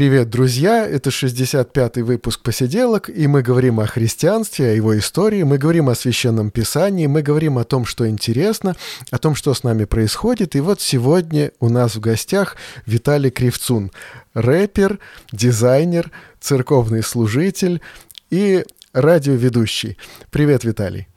[0.00, 0.86] Привет, друзья!
[0.86, 5.94] Это 65-й выпуск «Посиделок», и мы говорим о христианстве, о его истории, мы говорим о
[5.94, 8.76] Священном Писании, мы говорим о том, что интересно,
[9.10, 10.56] о том, что с нами происходит.
[10.56, 13.92] И вот сегодня у нас в гостях Виталий Кривцун,
[14.32, 15.00] рэпер,
[15.32, 16.10] дизайнер,
[16.40, 17.82] церковный служитель
[18.30, 19.98] и радиоведущий.
[20.30, 21.08] Привет, Виталий!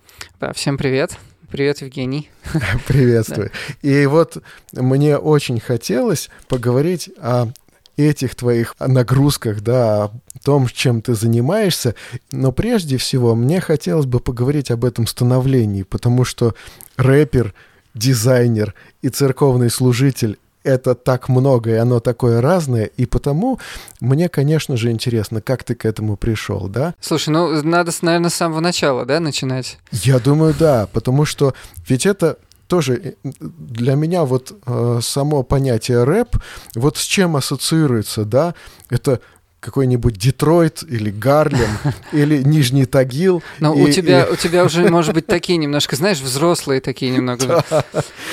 [0.42, 1.18] Да, всем привет!
[1.50, 2.30] Привет, Евгений.
[2.88, 3.52] Приветствую.
[3.82, 3.90] Да.
[3.90, 4.40] И вот
[4.74, 7.50] мне очень хотелось поговорить о
[7.98, 10.12] этих твоих нагрузках, да, о
[10.44, 11.96] том, чем ты занимаешься.
[12.32, 16.56] Но прежде всего мне хотелось бы поговорить об этом становлении, потому что
[16.98, 17.54] рэпер,
[17.94, 23.60] дизайнер и церковный служитель это так много, и оно такое разное, и потому
[24.00, 26.96] мне, конечно же, интересно, как ты к этому пришел, да?
[27.02, 29.78] Слушай, ну, надо, наверное, с самого начала, да, начинать?
[29.92, 31.54] Я думаю, да, потому что
[31.88, 32.38] ведь это
[32.74, 36.38] тоже э, для меня вот э, само понятие рэп,
[36.74, 38.56] вот с чем ассоциируется, да,
[38.90, 39.20] это
[39.60, 41.70] какой-нибудь Детройт или Гарлем
[42.12, 43.44] или Нижний Тагил.
[43.60, 44.32] Но и, у тебя и...
[44.32, 47.64] у тебя уже может быть такие немножко, знаешь, взрослые такие немного.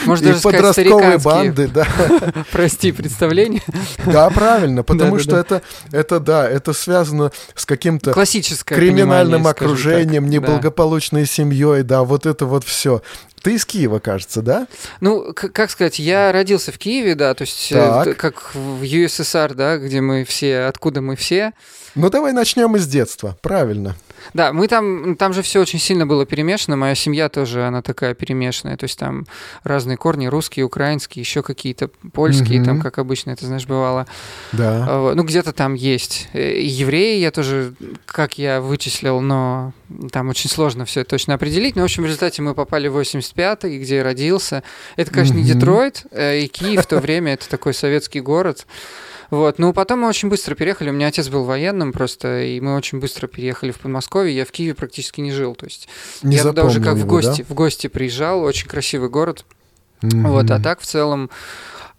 [0.06, 1.18] Может даже сказать стариканские.
[1.18, 1.86] банды, да.
[2.52, 3.62] Прости, представление.
[4.06, 11.82] Да, правильно, потому что это это да, это связано с каким-то криминальным окружением, неблагополучной семьей,
[11.82, 13.02] да, вот это вот все.
[13.42, 14.66] Ты из Киева, кажется, да?
[15.00, 17.74] Ну, как сказать, я родился в Киеве, да, то есть э,
[18.04, 18.16] так.
[18.16, 21.52] как в ЮССР, да, где мы все, откуда мы все.
[21.94, 23.96] Ну, давай начнем из детства, правильно.
[24.34, 26.76] Да, мы там, там же все очень сильно было перемешано.
[26.76, 28.76] Моя семья тоже, она такая перемешанная.
[28.76, 29.26] То есть там
[29.64, 32.64] разные корни, русские, украинские, еще какие-то польские, mm-hmm.
[32.64, 34.06] там, как обычно это, знаешь, бывало.
[34.52, 34.86] Да.
[34.88, 36.28] А, ну, где-то там есть.
[36.32, 37.74] Э, евреи я тоже,
[38.06, 39.72] как я вычислил, но
[40.12, 41.76] там очень сложно все точно определить.
[41.76, 44.62] Но, в общем, в результате мы попали в 85-й, где я родился.
[44.96, 45.42] Это, конечно, mm-hmm.
[45.42, 48.66] не Детройт, э, и Киев в то время, это такой советский город.
[49.30, 49.58] Вот.
[49.58, 50.90] Ну, потом мы очень быстро переехали.
[50.90, 54.34] У меня отец был военным просто, и мы очень быстро переехали в Подмосковье.
[54.34, 55.54] Я в Киеве практически не жил.
[55.54, 55.88] То есть
[56.22, 57.46] не я туда уже как его, в гости, да?
[57.48, 58.42] в гости приезжал.
[58.42, 59.44] Очень красивый город.
[60.02, 60.26] Mm-hmm.
[60.28, 61.30] Вот, а так в целом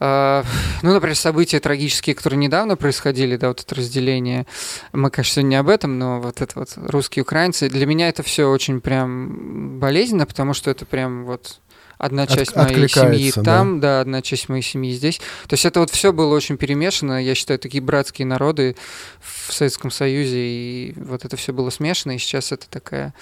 [0.02, 0.44] Uh,
[0.82, 4.48] ну, например, события трагические, которые недавно происходили, да, вот это разделение.
[4.94, 7.70] Мы, конечно, сегодня не об этом, но вот это вот русские украинцы.
[7.70, 11.60] Для меня это все очень прям болезненно, потому что это прям вот
[12.02, 13.98] одна часть От, моей семьи там, да?
[13.98, 15.20] да, одна часть моей семьи здесь.
[15.48, 17.24] То есть это вот все было очень перемешано.
[17.24, 18.76] Я считаю, такие братские народы
[19.20, 23.14] в Советском Союзе, и вот это все было смешано, и сейчас это такая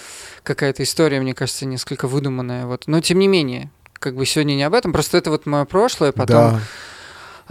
[0.44, 2.66] какая-то история, мне кажется, несколько выдуманная.
[2.66, 2.84] Вот.
[2.88, 6.14] Но тем не менее, как бы сегодня не об этом, просто это вот мое прошлое,
[6.14, 6.54] потом...
[6.54, 6.62] Да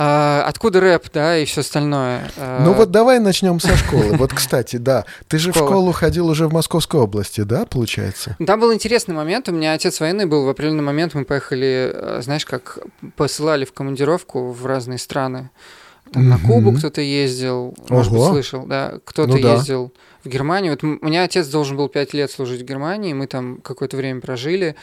[0.01, 2.31] а, откуда рэп, да, и все остальное?
[2.37, 4.17] А, ну вот давай начнем со школы.
[4.17, 5.65] Вот, кстати, да, ты же Школа.
[5.65, 8.37] в школу ходил уже в Московской области, да, получается?
[8.47, 9.49] Там был интересный момент.
[9.49, 10.45] У меня отец военный был.
[10.45, 12.79] В определенный момент мы поехали, э, знаешь, как
[13.17, 15.51] посылали в командировку в разные страны.
[16.13, 18.21] Там на Кубу кто-то ездил, может Ого.
[18.21, 19.55] быть, слышал, да, кто-то ну, да.
[19.55, 19.93] ездил
[20.25, 20.73] в Германию.
[20.73, 24.21] Вот у меня отец должен был пять лет служить в Германии, мы там какое-то время
[24.21, 24.77] прожили.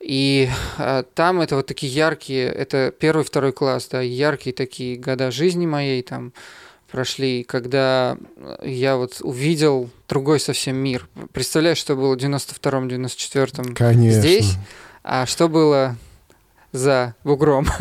[0.00, 0.48] И
[0.78, 5.66] э, там это вот такие яркие, это первый, второй класс, да, яркие такие года жизни
[5.66, 6.32] моей там
[6.90, 8.16] прошли, когда
[8.62, 11.08] я вот увидел другой совсем мир.
[11.32, 13.74] Представляешь, что было в 92-м, 94-м
[14.10, 14.54] здесь,
[15.02, 15.96] а что было
[16.76, 17.66] за бугром.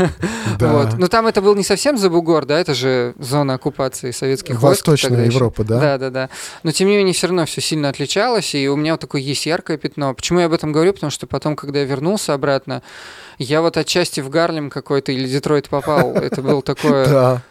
[0.58, 0.72] Да.
[0.72, 0.98] вот.
[0.98, 4.88] Но там это был не совсем за бугор, да, это же зона оккупации советских войск.
[4.88, 5.80] Восточная Европа, да?
[5.82, 6.30] Да, да, да.
[6.64, 9.46] Но тем не менее все равно все сильно отличалось, и у меня вот такое есть
[9.46, 10.14] яркое пятно.
[10.14, 10.94] Почему я об этом говорю?
[10.94, 12.84] Потому что потом, когда я вернулся обратно,
[13.38, 16.14] я вот отчасти в Гарлем какой-то или Детройт попал.
[16.14, 17.42] Это был такое...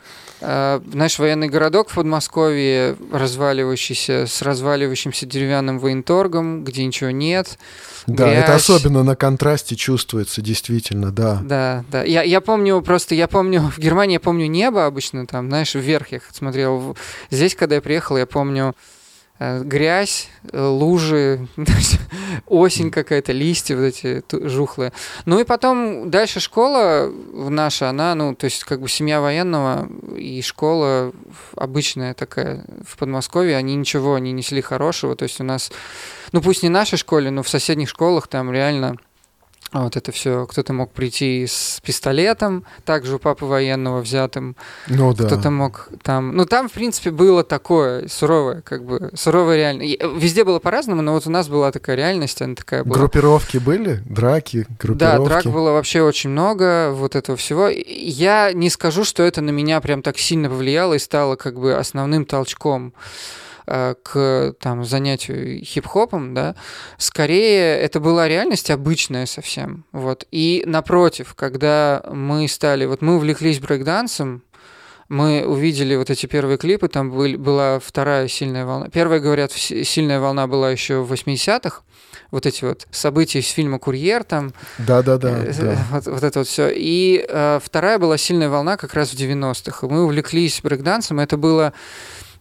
[0.46, 7.58] А, знаешь, военный городок в Подмосковье, разваливающийся, с разваливающимся деревянным военторгом, где ничего нет.
[8.06, 8.44] Да, грязь.
[8.44, 11.40] это особенно на контрасте чувствуется, действительно, да.
[11.42, 12.02] Да, да.
[12.02, 16.08] Я, я помню просто, я помню, в Германии я помню небо обычно там, знаешь, вверх
[16.12, 16.94] я смотрел.
[17.30, 18.74] Здесь, когда я приехал, я помню
[19.38, 21.48] грязь, э, лужи,
[22.46, 24.92] осень какая-то, листья вот эти жухлые.
[25.24, 30.40] Ну и потом дальше школа наша, она, ну, то есть как бы семья военного и
[30.42, 31.12] школа
[31.56, 35.72] обычная такая в Подмосковье, они ничего не несли хорошего, то есть у нас,
[36.32, 38.96] ну пусть не в нашей школе, но в соседних школах там реально
[39.82, 40.46] вот это все.
[40.46, 44.56] Кто-то мог прийти с пистолетом, также у папы военного взятым.
[44.88, 45.26] Ну да.
[45.26, 46.36] Кто-то мог там...
[46.36, 49.82] Ну там, в принципе, было такое суровое, как бы, суровое реально.
[50.16, 52.98] Везде было по-разному, но вот у нас была такая реальность, она такая была.
[52.98, 54.00] Группировки были?
[54.06, 54.98] Драки, группировки?
[54.98, 57.68] Да, драк было вообще очень много, вот этого всего.
[57.68, 61.74] Я не скажу, что это на меня прям так сильно повлияло и стало как бы
[61.74, 62.92] основным толчком.
[63.66, 66.54] Э, к там, занятию хип-хопом, да,
[66.98, 69.86] скорее это была реальность обычная совсем.
[69.90, 70.26] Вот.
[70.30, 74.42] И напротив, когда мы стали, вот мы увлеклись брейкдансом,
[75.08, 78.90] мы увидели вот эти первые клипы, там был, была вторая сильная волна.
[78.90, 81.80] Первая, говорят, сильная волна была еще в 80-х,
[82.30, 84.52] вот эти вот события из фильма «Курьер» там.
[85.30, 85.86] Э, да.
[85.90, 86.68] Вот, вот это вот все.
[86.70, 89.86] И э, вторая была сильная волна как раз в 90-х.
[89.86, 91.72] Мы увлеклись брейкдансом, это было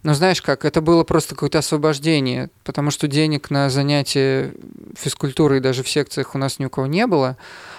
[0.04, 4.54] но знаешь как, это было просто какое-то освобождение, потому что денег на занятия
[4.98, 7.38] физкультурой даже в секциях у нас ни у кого не было,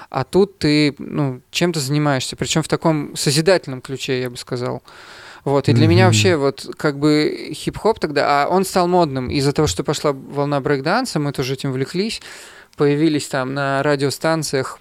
[0.09, 4.83] а тут ты ну, чем-то занимаешься, причем в таком созидательном ключе, я бы сказал.
[5.45, 5.89] Вот, и для mm-hmm.
[5.89, 10.13] меня вообще вот как бы хип-хоп тогда, а он стал модным из-за того, что пошла
[10.13, 12.23] волна брейкданса, мы тоже этим увлеклись,
[12.77, 14.79] появились там на радиостанциях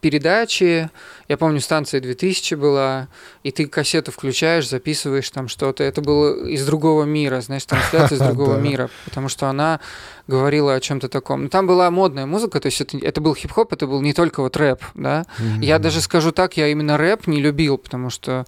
[0.00, 0.90] передачи,
[1.28, 3.08] я помню, станция 2000 была,
[3.42, 5.84] и ты кассету включаешь, записываешь там что-то.
[5.84, 9.80] Это было из другого мира, знаешь, трансляция из другого мира, потому что она
[10.26, 11.44] говорила о чем-то таком.
[11.44, 14.40] Но там была модная музыка, то есть это, это был хип-хоп, это был не только
[14.40, 15.26] вот рэп, да.
[15.60, 18.46] Я даже скажу так, я именно рэп не любил, потому что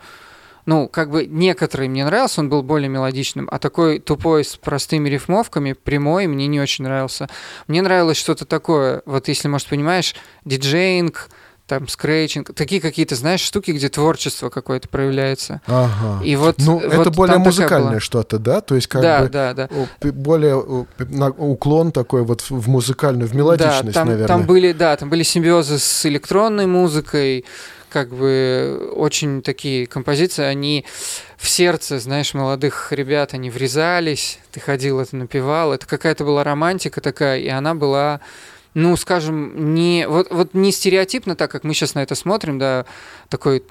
[0.66, 5.08] ну, как бы некоторые мне нравился, он был более мелодичным, а такой тупой с простыми
[5.08, 7.28] рифмовками, прямой, мне не очень нравился.
[7.66, 10.14] Мне нравилось что-то такое, вот если, может, понимаешь,
[10.44, 11.28] диджейнг,
[11.66, 15.62] там скретчинг, такие какие-то, знаешь, штуки, где творчество какое-то проявляется.
[15.66, 16.22] Ага.
[16.22, 18.60] И вот, ну, вот это более музыкальное что-то, да?
[18.60, 19.68] То есть как да, бы да, да.
[20.12, 24.28] более уклон такой вот в музыкальную, в мелодичность, да, там, наверное.
[24.28, 27.46] Там были, да, там были симбиозы с электронной музыкой,
[27.92, 30.86] как бы очень такие композиции, они
[31.36, 37.00] в сердце, знаешь, молодых ребят, они врезались, ты ходил, это напевал, это какая-то была романтика
[37.00, 38.20] такая, и она была
[38.74, 42.86] ну, скажем, не вот, вот не стереотипно, так как мы сейчас на это смотрим, да,
[43.28, 43.62] такой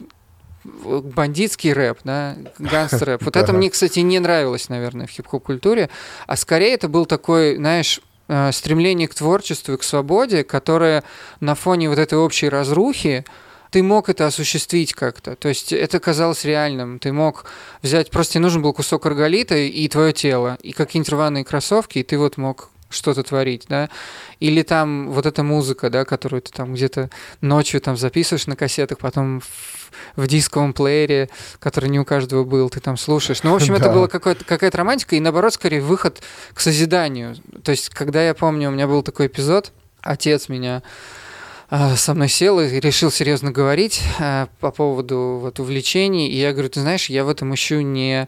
[0.63, 3.23] бандитский рэп, да, гангстер-рэп.
[3.23, 5.89] Вот это мне, кстати, не нравилось, наверное, в хип-хоп культуре,
[6.27, 11.03] а скорее это был такой, знаешь, э, стремление к творчеству и к свободе, которое
[11.39, 13.25] на фоне вот этой общей разрухи,
[13.71, 15.35] ты мог это осуществить как-то.
[15.35, 16.99] То есть это казалось реальным.
[16.99, 17.45] Ты мог
[17.81, 22.03] взять, просто тебе нужен был кусок арголита и твое тело, и какие-нибудь рваные кроссовки, и
[22.03, 23.89] ты вот мог что-то творить, да,
[24.41, 27.09] или там вот эта музыка, да, которую ты там где-то
[27.39, 31.29] ночью там записываешь на кассетах, потом в, в дисковом плеере,
[31.59, 33.43] который не у каждого был, ты там слушаешь.
[33.43, 36.21] Ну, в общем, это была какая-то романтика, и наоборот, скорее, выход
[36.53, 37.37] к созиданию.
[37.63, 39.71] То есть, когда я помню, у меня был такой эпизод,
[40.01, 40.83] отец меня
[41.71, 46.27] со мной сел и решил серьезно говорить а, по поводу вот увлечений.
[46.27, 48.27] И я говорю, ты знаешь, я в этом ищу не,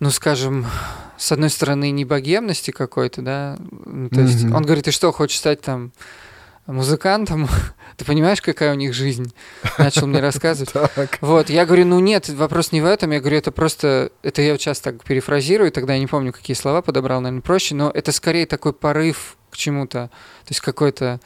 [0.00, 0.66] ну, скажем,
[1.16, 3.56] с одной стороны, не богемности какой-то, да.
[3.70, 4.56] Ну, то есть mm-hmm.
[4.56, 5.92] он говорит, ты что, хочешь стать там
[6.66, 7.48] музыкантом?
[7.96, 9.32] ты понимаешь, какая у них жизнь?
[9.78, 10.72] Начал мне рассказывать.
[11.20, 13.12] Вот, я говорю, ну нет, вопрос не в этом.
[13.12, 16.82] Я говорю, это просто, это я сейчас так перефразирую, тогда я не помню, какие слова
[16.82, 21.20] подобрал, наверное, проще, но это скорее такой порыв к чему-то, то есть какой-то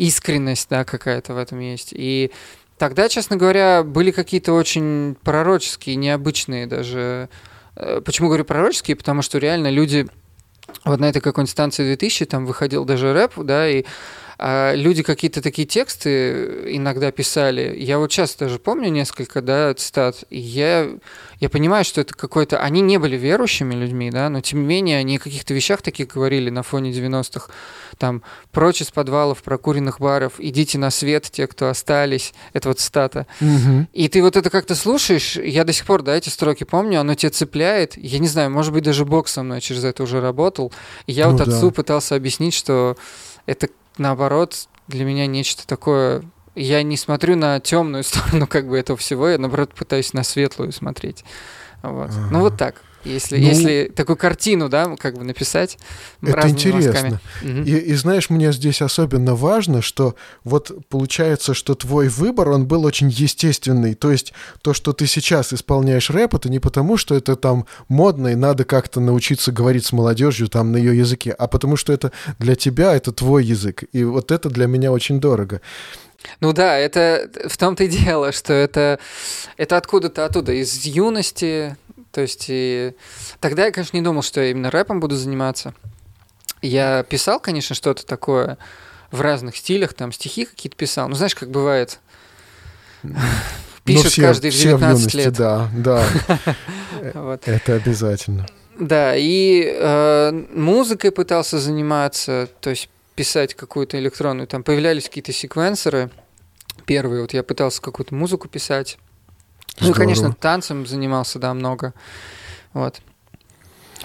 [0.00, 1.90] искренность, да, какая-то в этом есть.
[1.92, 2.32] И
[2.78, 7.28] тогда, честно говоря, были какие-то очень пророческие, необычные даже...
[7.76, 8.96] Э, почему говорю пророческие?
[8.96, 10.06] Потому что реально люди...
[10.84, 13.84] Вот на этой какой-нибудь станции 2000 там выходил даже рэп, да, и
[14.42, 17.76] люди какие-то такие тексты иногда писали.
[17.78, 20.24] Я вот сейчас даже помню несколько, да, цитат.
[20.30, 20.88] И я,
[21.40, 22.58] я понимаю, что это какой-то...
[22.58, 26.08] Они не были верующими людьми, да, но тем не менее они о каких-то вещах таких
[26.08, 27.50] говорили на фоне 90-х.
[27.98, 32.32] Там, прочь из подвалов, прокуренных баров, идите на свет, те, кто остались.
[32.54, 33.26] Это вот цитата.
[33.42, 33.88] Угу.
[33.92, 37.14] И ты вот это как-то слушаешь, я до сих пор, да, эти строки помню, оно
[37.14, 37.98] тебя цепляет.
[37.98, 40.72] Я не знаю, может быть, даже Бог со мной через это уже работал.
[41.06, 41.74] И я ну, вот отцу да.
[41.74, 42.96] пытался объяснить, что
[43.44, 43.68] это
[44.00, 46.22] наоборот, для меня нечто такое...
[46.56, 50.72] Я не смотрю на темную сторону как бы этого всего, я наоборот пытаюсь на светлую
[50.72, 51.24] смотреть.
[51.82, 52.10] Вот.
[52.10, 52.28] Ага.
[52.30, 52.82] Ну вот так.
[53.04, 55.78] Если, ну, если такую картину, да, как бы написать
[56.22, 57.20] Это интересно.
[57.42, 57.62] Угу.
[57.62, 62.84] И, и знаешь, мне здесь особенно важно, что вот получается, что твой выбор, он был
[62.84, 63.94] очень естественный.
[63.94, 68.28] То есть то, что ты сейчас исполняешь рэп, это не потому, что это там модно
[68.28, 72.12] и надо как-то научиться говорить с молодежью там на ее языке, а потому что это
[72.38, 73.84] для тебя, это твой язык.
[73.92, 75.62] И вот это для меня очень дорого.
[76.40, 78.98] Ну да, это в том-то и дело, что это,
[79.56, 81.76] это откуда-то оттуда, из юности,
[82.12, 82.94] то есть и
[83.40, 85.74] тогда я, конечно, не думал, что я именно рэпом буду заниматься.
[86.62, 88.58] Я писал, конечно, что-то такое
[89.10, 91.08] в разных стилях, там стихи какие-то писал.
[91.08, 92.00] Ну, знаешь, как бывает,
[93.84, 95.32] пишет ну, все, каждый в все 19 юности, лет.
[95.34, 96.04] Да, да.
[97.44, 98.46] Это обязательно.
[98.78, 104.46] Да, и э, музыкой пытался заниматься, то есть писать какую-то электронную.
[104.46, 106.10] Там появлялись какие-то секвенсоры.
[106.86, 108.98] Первые, вот я пытался какую-то музыку писать.
[109.78, 109.98] Ну, и, Здорово.
[109.98, 111.94] конечно, танцем занимался, да, много.
[112.72, 113.00] Вот.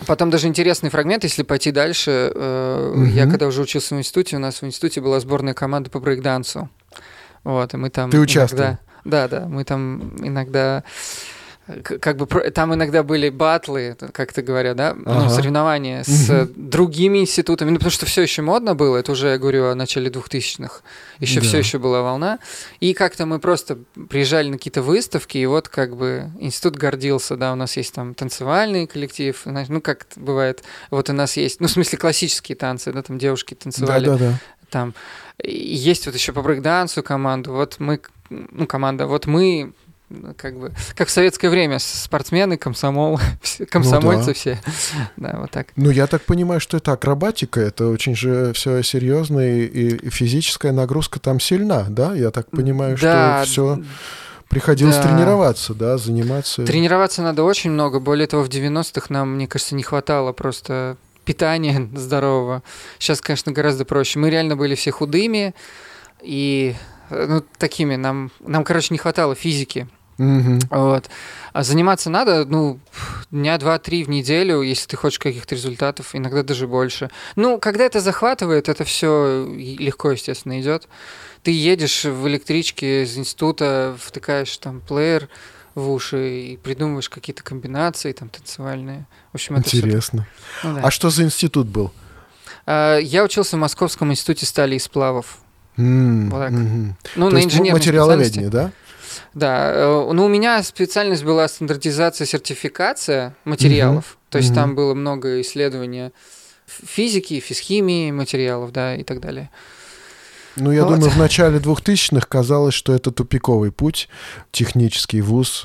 [0.08, 2.32] Потом даже интересный фрагмент, если пойти дальше.
[2.36, 6.00] э, Я когда уже учился в институте, у нас в институте была сборная команда по
[6.00, 6.70] брейкдансу.
[7.44, 8.10] Вот, и мы там...
[8.12, 8.64] Ты участвовал?
[8.64, 10.84] иногда- Да, да, мы там иногда...
[11.84, 15.30] Как бы там иногда были батлы, как ты говоря, да, ну, Ага.
[15.30, 16.70] соревнования с Мгм.
[16.70, 20.12] другими институтами, ну, потому что все еще модно было, это уже я говорю о начале
[20.12, 20.82] 2000-х,
[21.20, 21.48] еще Да.
[21.48, 22.38] все еще была волна,
[22.80, 23.80] и как-то мы просто
[24.10, 28.14] приезжали на какие-то выставки, и вот как бы институт гордился, да, у нас есть там
[28.14, 33.02] танцевальный коллектив, ну как бывает, вот у нас есть, ну в смысле классические танцы, да,
[33.02, 34.40] там девушки танцевали, Да-да-да.
[34.70, 34.94] там
[35.44, 39.85] и есть вот еще по брейкдансу команду, вот мы, ну команда, вот мы ну,
[40.38, 44.34] как бы, как в советское время, спортсмены, комсомол, все- комсомольцы да.
[44.34, 44.60] все,
[45.18, 45.68] да, вот так.
[45.76, 50.72] Ну, я так понимаю, что это акробатика, это очень же все серьезно, и, и физическая
[50.72, 52.14] нагрузка там сильна, да?
[52.16, 53.84] Я так понимаю, Да, что все
[54.50, 55.04] приходилось да.
[55.04, 56.64] тренироваться, да, заниматься.
[56.66, 58.00] Тренироваться надо очень много.
[58.00, 62.62] Более того, в 90-х нам, мне кажется, не хватало просто питания здорового.
[63.00, 64.20] Сейчас, конечно, гораздо проще.
[64.20, 65.56] Мы реально были все худыми
[66.22, 66.76] и
[67.10, 67.96] э, ну, такими.
[67.96, 69.88] Нам, нам, короче, не хватало физики.
[70.18, 70.60] Мгм.
[70.70, 71.10] Вот.
[71.52, 72.80] А заниматься надо, ну,
[73.32, 77.10] дня два-три в неделю, если ты хочешь каких-то результатов, иногда даже больше.
[77.36, 80.88] Ну, когда это захватывает, это все легко, естественно, идет.
[81.44, 85.28] Ты едешь в электричке из института, втыкаешь там плеер
[85.76, 89.06] в уши и придумываешь какие-то комбинации там танцевальные.
[89.32, 90.26] В общем, это Интересно.
[90.64, 90.82] ну да.
[90.84, 91.92] А что за институт был?
[92.66, 95.40] А, Я учился в Московском институте стали и сплавов.
[95.78, 96.52] М, Вот так.
[96.52, 96.96] мгм.
[97.18, 98.72] Ну, То на есть м- инженерной материаловедение, да?
[99.34, 104.18] Да, э, ну у меня специальность была стандартизация, сертификация материалов.
[104.30, 104.56] То есть Мгм.
[104.56, 106.12] там было много исследования
[106.68, 109.50] физики, физхимии материалов, да, и так далее.
[110.56, 110.96] Ну, я Вот.
[110.96, 114.08] думаю, в начале 2000-х казалось, что это тупиковый путь,
[114.52, 115.64] технический вуз.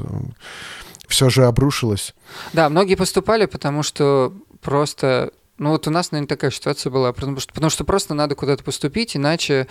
[1.06, 2.14] Все же обрушилось.
[2.52, 5.32] Да, многие поступали, потому что просто...
[5.58, 8.64] Ну вот у нас, наверное, такая ситуация была, потому что, потому что просто надо куда-то
[8.64, 9.66] поступить, иначе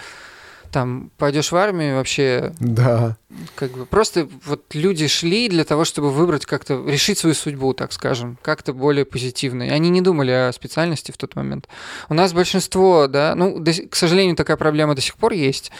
[0.72, 3.18] там пойдешь в армию вообще Да.
[3.56, 7.92] как бы просто вот люди шли для того, чтобы выбрать как-то решить свою судьбу, так
[7.94, 9.64] скажем, как-то более позитивно.
[9.64, 11.68] И они не думали о специальности в тот момент.
[12.10, 15.72] У нас большинство, да, ну, до к сожалению, такая проблема до сих пор есть.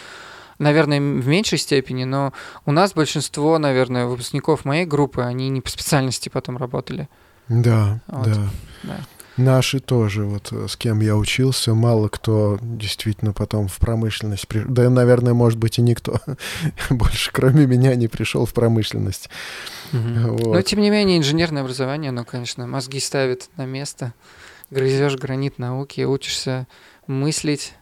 [0.58, 2.34] Наверное, в меньшей степени, но
[2.66, 7.08] у нас большинство, наверное, выпускников моей группы, они не по специальности потом работали.
[7.48, 8.26] Да, Вот.
[8.28, 8.50] да.
[8.84, 8.98] Да.
[9.40, 14.48] Наши тоже, вот э, с кем я учился, мало кто действительно потом в промышленность...
[14.48, 16.20] при- Да, наверное, может быть, и никто
[16.90, 19.30] больше, кроме меня, не пришел в промышленность.
[19.94, 20.66] Но, Вот.
[20.66, 24.14] тем не менее, инженерное образование, оно, конечно, мозги ставит на место.
[24.72, 26.68] Грызешь гранит науки, учишься
[27.08, 27.74] мыслить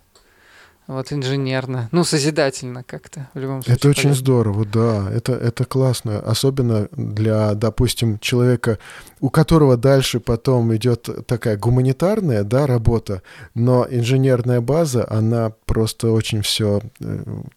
[0.88, 3.75] вот инженерно, ну, созидательно как-то, в любом случае.
[3.75, 4.20] Это очень полезно.
[4.24, 8.79] здорово, да, это, это классно, особенно для, допустим, человека,
[9.20, 13.22] у которого дальше потом идет такая гуманитарная, да, работа,
[13.53, 16.82] но инженерная база, она просто очень все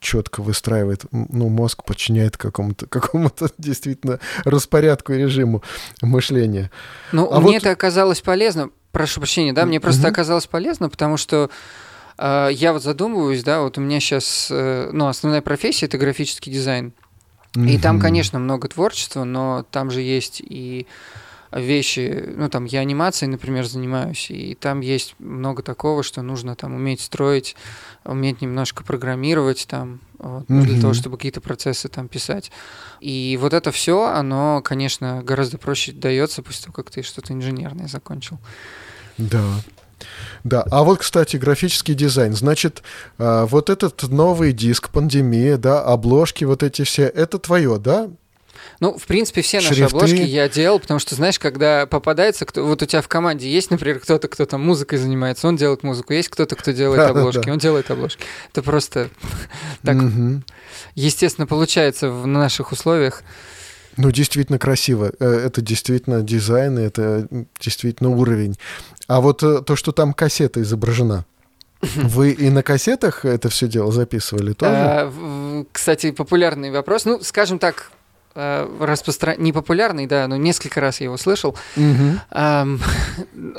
[0.00, 5.62] четко выстраивает, ну, мозг подчиняет какому-то, какому-то действительно распорядку и режиму
[6.02, 6.70] мышления.
[7.12, 10.10] Ну, А мне вот- это оказалось полезно, прошу прощения, да, мне просто Мгм.
[10.10, 11.48] оказалось полезно, потому что э,
[12.20, 16.92] я вот задумываюсь, да, вот у меня сейчас, ну, основная профессия это графический дизайн.
[17.56, 20.86] И там, конечно, много творчества, но там же есть и
[21.52, 26.74] вещи, ну там я анимацией, например, занимаюсь, и там есть много такого, что нужно там
[26.74, 27.56] уметь строить,
[28.04, 32.52] уметь немножко программировать там, вот, ну, для того, чтобы какие-то процессы там писать.
[33.00, 37.88] И вот это все, оно, конечно, гораздо проще дается после того, как ты что-то инженерное
[37.88, 38.38] закончил.
[39.18, 39.42] Да.
[40.44, 42.34] Да, а вот, кстати, графический дизайн.
[42.34, 42.82] Значит,
[43.18, 48.10] а, вот этот новый диск, пандемия, да, обложки, вот эти все, это твое, да?
[48.80, 49.96] Ну, в принципе, все наши Шрифты.
[49.96, 53.70] обложки я делал, потому что, знаешь, когда попадается, кто, вот у тебя в команде есть,
[53.70, 57.58] например, кто-то, кто там музыкой занимается, он делает музыку, есть кто-то, кто делает обложки, он
[57.58, 58.24] делает обложки.
[58.50, 59.10] Это просто
[59.82, 59.96] так
[60.94, 63.22] естественно получается в наших условиях.
[63.96, 65.12] Ну, действительно красиво.
[65.18, 67.26] Э, Это действительно дизайн, это
[67.60, 68.56] действительно уровень.
[69.10, 71.24] А вот э, то, что там кассета изображена,
[71.82, 74.72] вы и на кассетах это все дело записывали тоже?
[74.72, 77.06] А, Кстати, популярный вопрос.
[77.06, 77.90] Ну, скажем так,
[78.34, 79.36] распростран...
[79.38, 81.56] непопулярный, да, но несколько раз я его слышал.
[81.76, 82.20] Угу.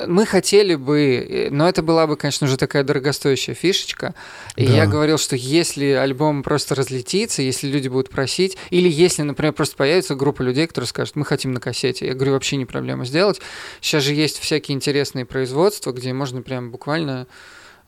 [0.06, 4.14] Мы хотели бы, но это была бы, конечно, уже такая дорогостоящая фишечка.
[4.56, 4.72] И да.
[4.72, 9.76] я говорил, что если альбом просто разлетится, если люди будут просить, или если, например, просто
[9.76, 13.40] появится группа людей, которые скажут, мы хотим на кассете, я говорю, вообще не проблема сделать.
[13.80, 17.26] Сейчас же есть всякие интересные производства, где можно прям буквально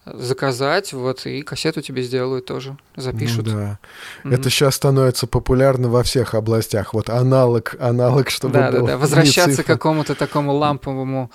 [0.06, 3.46] заказать, вот, и кассету тебе сделают тоже, запишут.
[3.46, 3.78] Ну, да.
[4.24, 4.34] Mm-hmm.
[4.34, 6.94] Это сейчас становится популярно во всех областях.
[6.94, 8.98] Вот аналог, аналог, чтобы Да, да, да.
[8.98, 11.30] Возвращаться к какому-то такому ламповому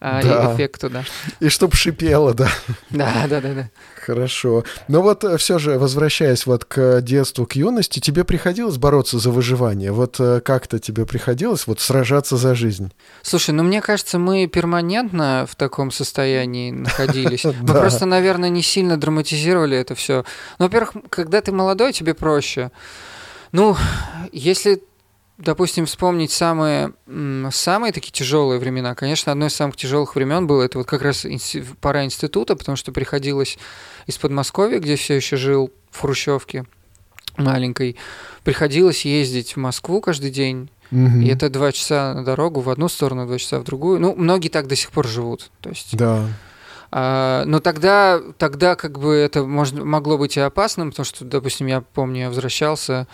[0.00, 0.54] а, да.
[0.54, 1.04] эффекту, да.
[1.40, 2.48] И чтоб шипело, да.
[2.88, 3.70] Да, да, да, да.
[4.00, 4.64] Хорошо.
[4.88, 9.30] Но вот э, все же, возвращаясь вот к детству, к юности, тебе приходилось бороться за
[9.30, 9.92] выживание?
[9.92, 12.90] Вот э, как-то тебе приходилось вот сражаться за жизнь?
[13.20, 17.44] Слушай, ну мне кажется, мы перманентно в таком состоянии находились.
[17.60, 20.24] Мы просто, наверное, не сильно драматизировали это все.
[20.58, 22.70] Ну, во-первых, когда ты молодой, тебе проще.
[23.52, 23.76] Ну,
[24.32, 24.82] если
[25.40, 26.92] допустим, вспомнить самые,
[27.50, 31.26] самые такие тяжелые времена, конечно, одно из самых тяжелых времен было это вот как раз
[31.80, 33.58] пора института, потому что приходилось
[34.06, 36.66] из Подмосковья, где все еще жил в Хрущевке
[37.36, 37.96] маленькой,
[38.44, 40.70] приходилось ездить в Москву каждый день.
[40.92, 41.20] Угу.
[41.20, 44.00] И это два часа на дорогу в одну сторону, два часа в другую.
[44.00, 45.50] Ну, многие так до сих пор живут.
[45.60, 46.26] То есть, да.
[46.90, 51.68] А, но тогда, тогда как бы это можно, могло быть и опасным, потому что, допустим,
[51.68, 53.06] я помню, я возвращался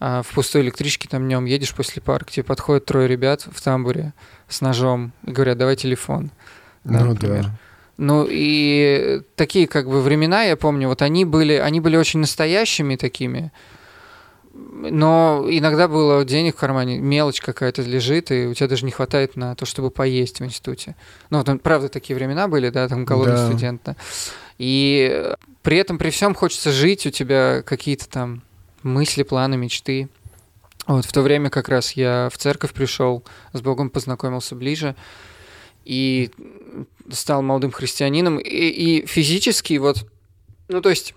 [0.00, 3.60] а в пустой электричке там днем едешь после пар, к тебе подходят трое ребят в
[3.60, 4.12] тамбуре
[4.48, 6.30] с ножом и говорят, давай телефон.
[6.84, 7.44] Да, ну например.
[7.44, 7.50] да.
[7.96, 12.94] Ну и такие как бы времена, я помню, вот они были, они были очень настоящими
[12.94, 13.50] такими,
[14.54, 19.34] но иногда было денег в кармане, мелочь какая-то лежит, и у тебя даже не хватает
[19.34, 20.94] на то, чтобы поесть в институте.
[21.30, 23.46] Ну, вот, правда, такие времена были, да, там голодный да.
[23.48, 23.82] студент.
[23.84, 23.96] Да.
[24.58, 28.42] И при этом, при всем хочется жить, у тебя какие-то там
[28.82, 30.08] мысли, планы, мечты.
[30.86, 34.96] Вот в то время как раз я в церковь пришел, с Богом познакомился ближе
[35.84, 36.30] и
[37.10, 38.38] стал молодым христианином.
[38.38, 40.06] И, и физически вот,
[40.68, 41.14] ну то есть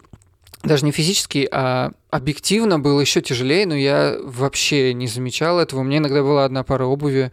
[0.63, 5.79] даже не физически, а объективно было еще тяжелее, но я вообще не замечал этого.
[5.79, 7.31] У меня иногда была одна пара обуви,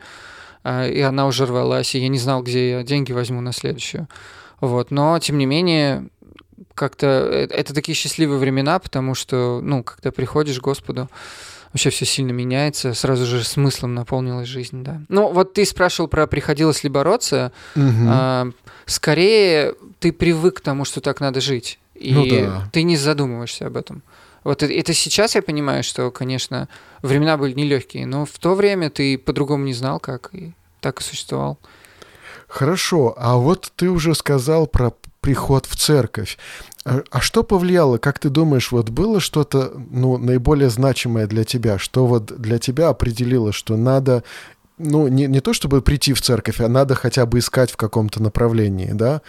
[0.64, 4.08] а, и она уже рвалась, и я не знал, где я деньги возьму на следующую.
[4.60, 4.90] Вот.
[4.90, 6.08] Но, тем не менее,
[6.78, 11.10] как-то э, это такие счастливые времена, потому что, ну, когда приходишь к Господу,
[11.72, 15.02] вообще все сильно меняется, сразу же смыслом наполнилась жизнь, да.
[15.08, 17.52] Ну, вот ты спрашивал про приходилось ли бороться.
[17.76, 18.06] Угу.
[18.08, 18.50] А,
[18.86, 21.78] скорее, ты привык к тому, что так надо жить.
[21.94, 22.68] И ну, да.
[22.72, 24.02] ты не задумываешься об этом.
[24.44, 26.68] Вот это сейчас я понимаю, что, конечно,
[27.02, 31.04] времена были нелегкие, но в то время ты по-другому не знал, как, и так и
[31.04, 31.58] существовал.
[32.46, 36.38] Хорошо, а вот ты уже сказал про приход в церковь.
[36.84, 41.78] А, а что повлияло, как ты думаешь, вот было что-то ну, наиболее значимое для тебя,
[41.78, 44.24] что вот для тебя определило, что надо
[44.78, 48.22] ну, не, не то чтобы прийти в церковь, а надо хотя бы искать в каком-то
[48.22, 49.22] направлении, да?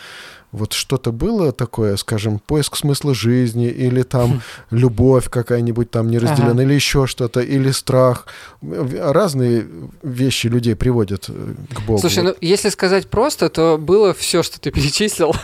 [0.52, 4.42] Вот что-то было такое, скажем, поиск смысла жизни, или там хм.
[4.72, 6.64] любовь какая-нибудь там неразделенная, ага.
[6.64, 8.26] или еще что-то, или страх.
[8.62, 9.68] Разные
[10.02, 12.00] вещи людей приводят э, к Богу.
[12.00, 15.36] Слушай, ну если сказать просто, то было все, что ты перечислил.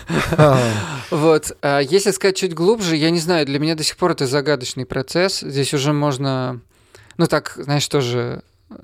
[1.12, 1.56] Вот.
[1.62, 4.88] А если сказать чуть глубже, я не знаю, для меня до сих пор это загадочный
[4.88, 5.42] процесс.
[5.42, 6.62] Здесь уже можно,
[7.18, 8.42] ну так, знаешь, тоже
[8.72, 8.76] э,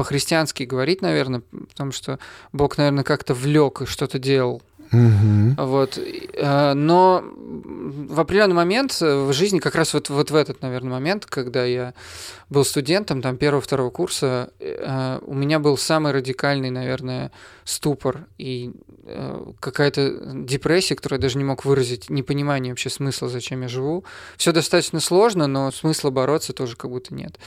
[0.00, 2.18] по-христиански говорить, наверное, потому что
[2.54, 5.54] Бог, наверное, как-то влек и что-то делал Угу.
[5.56, 5.98] Вот.
[6.34, 11.26] Э, но в определенный момент в жизни, как раз вот, вот в этот, наверное, момент,
[11.26, 11.94] когда я
[12.48, 17.30] был студентом, там, первого-второго курса, э, у меня был самый радикальный, наверное,
[17.64, 18.72] ступор и
[19.60, 24.04] какая-то депрессия, которую я даже не мог выразить, непонимание вообще смысла, зачем я живу.
[24.36, 27.38] Все достаточно сложно, но смысла бороться тоже как будто нет.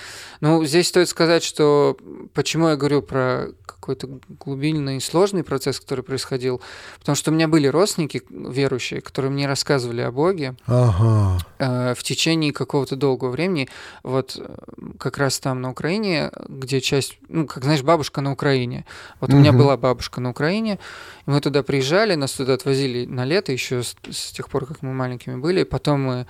[0.41, 1.97] Ну, здесь стоит сказать, что
[2.33, 3.49] почему я говорю про
[3.83, 4.07] какой-то
[4.39, 6.61] глубинный и сложный процесс, который происходил,
[6.99, 11.37] потому что у меня были родственники верующие, которые мне рассказывали о Боге ага.
[11.59, 13.67] э, в течение какого-то долгого времени.
[14.03, 14.55] Вот э,
[14.97, 18.85] как раз там на Украине, где часть, ну, как знаешь, бабушка на Украине.
[19.19, 19.37] Вот угу.
[19.37, 20.79] у меня была бабушка на Украине,
[21.27, 24.81] и мы туда приезжали, нас туда отвозили на лето еще с, с тех пор, как
[24.81, 25.63] мы маленькими были.
[25.63, 26.27] Потом мы,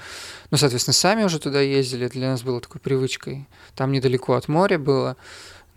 [0.49, 2.07] ну, соответственно, сами уже туда ездили.
[2.07, 3.47] Для нас было такой привычкой.
[3.75, 5.17] Там недалеко от моря было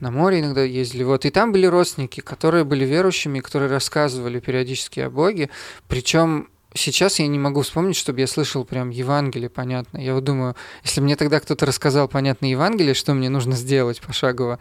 [0.00, 1.04] на море иногда ездили.
[1.04, 1.24] Вот.
[1.24, 5.50] И там были родственники, которые были верующими, которые рассказывали периодически о Боге.
[5.88, 9.98] Причем сейчас я не могу вспомнить, чтобы я слышал прям Евангелие, понятно.
[9.98, 10.54] Я вот думаю,
[10.84, 14.58] если мне тогда кто-то рассказал понятно Евангелие, что мне нужно сделать пошагово,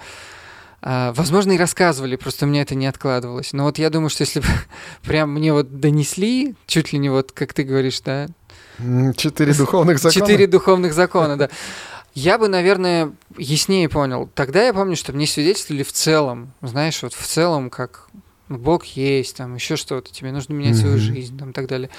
[0.82, 3.54] а, возможно, и рассказывали, просто у меня это не откладывалось.
[3.54, 4.48] Но вот я думаю, что если бы
[5.04, 8.28] прям мне вот донесли, чуть ли не вот, как ты говоришь, да?
[9.16, 10.14] Четыре духовных закона.
[10.14, 11.50] Четыре духовных закона, да
[12.16, 14.30] Я бы, наверное, яснее понял.
[14.34, 18.08] Тогда я помню, что мне свидетельствовали в целом, знаешь, вот в целом, как
[18.48, 20.80] Бог есть, там еще что-то, тебе нужно менять mm-hmm.
[20.80, 21.90] свою жизнь, там и так далее.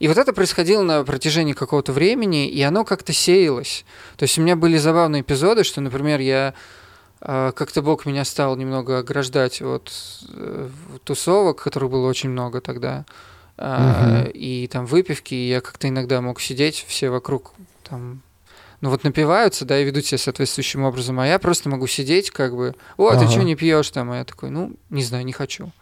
[0.00, 3.86] И вот это происходило на протяжении какого-то времени, и оно как-то сеялось.
[4.16, 6.52] То есть у меня были забавные эпизоды, что, например, я
[7.22, 9.90] э, как-то Бог меня стал немного ограждать от
[10.28, 10.68] э,
[11.04, 13.06] тусовок, которых было очень много тогда,
[13.56, 14.32] mm-hmm.
[14.32, 18.20] и там выпивки, и я как-то иногда мог сидеть, все вокруг там
[18.80, 22.54] ну вот напиваются, да, и ведут себя соответствующим образом, а я просто могу сидеть, как
[22.56, 23.20] бы, о, ага.
[23.20, 25.72] ты что не пьешь там, а я такой, ну, не знаю, не хочу.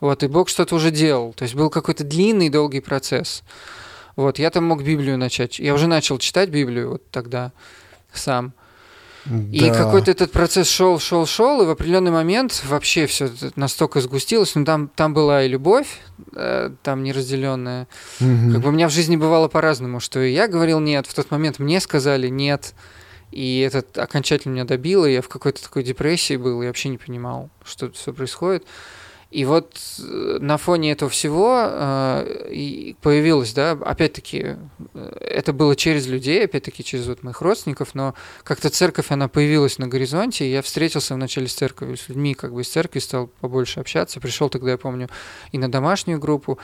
[0.00, 1.32] Вот, и Бог что-то уже делал.
[1.32, 3.42] То есть был какой-то длинный, долгий процесс.
[4.16, 5.58] Вот, я там мог Библию начать.
[5.58, 7.52] Я уже начал читать Библию вот тогда
[8.12, 8.52] сам.
[9.24, 9.56] Да.
[9.56, 14.54] И какой-то этот процесс шел, шел, шел, и в определенный момент вообще все настолько сгустилось.
[14.54, 16.00] Ну, там, там была и любовь,
[16.34, 17.88] э, там неразделенная.
[18.20, 18.52] Угу.
[18.52, 21.30] Как бы у меня в жизни бывало по-разному, что и я говорил нет, в тот
[21.30, 22.74] момент мне сказали нет.
[23.30, 27.50] И это окончательно меня добило, я в какой-то такой депрессии был, я вообще не понимал,
[27.64, 28.64] что все происходит.
[29.30, 34.56] И вот э, на фоне этого всего э, появилось, да, опять-таки,
[34.94, 39.88] это было через людей, опять-таки через вот моих родственников, но как-то церковь, она появилась на
[39.88, 43.80] горизонте, и я встретился вначале с церковью, с людьми как бы из церкви, стал побольше
[43.80, 45.08] общаться, пришел тогда, я помню,
[45.52, 46.58] и на домашнюю группу,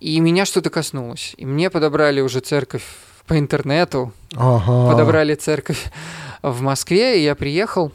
[0.00, 1.34] и меня что-то коснулось.
[1.36, 2.84] И мне подобрали уже церковь
[3.26, 4.90] по интернету, ага.
[4.90, 5.84] подобрали церковь
[6.42, 7.92] в Москве, и я приехал,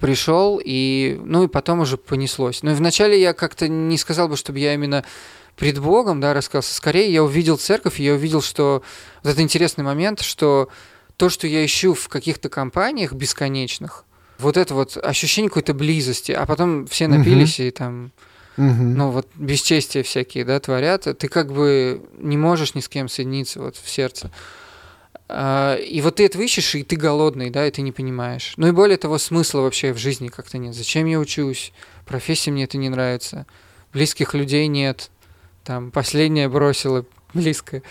[0.00, 2.62] пришел, и, ну, и потом уже понеслось.
[2.62, 5.04] Но и вначале я как-то не сказал бы, чтобы я именно
[5.56, 6.74] пред Богом, да, рассказался.
[6.74, 8.82] Скорее, я увидел церковь, и я увидел, что
[9.22, 10.68] вот это интересный момент, что
[11.16, 14.04] то, что я ищу в каких-то компаниях бесконечных,
[14.38, 17.68] вот это вот ощущение какой-то близости, а потом все напились угу.
[17.68, 18.12] и там,
[18.58, 18.66] угу.
[18.66, 23.60] ну вот бесчестия всякие, да, творят, ты как бы не можешь ни с кем соединиться
[23.60, 24.30] вот в сердце.
[25.28, 28.54] А, и вот ты это ищешь, и ты голодный, да, и ты не понимаешь.
[28.58, 30.74] Ну и более того, смысла вообще в жизни как-то нет.
[30.74, 31.72] Зачем я учусь?
[32.04, 33.46] Профессия мне это не нравится.
[33.92, 35.10] Близких людей нет.
[35.66, 37.82] Там последняя бросила близкое.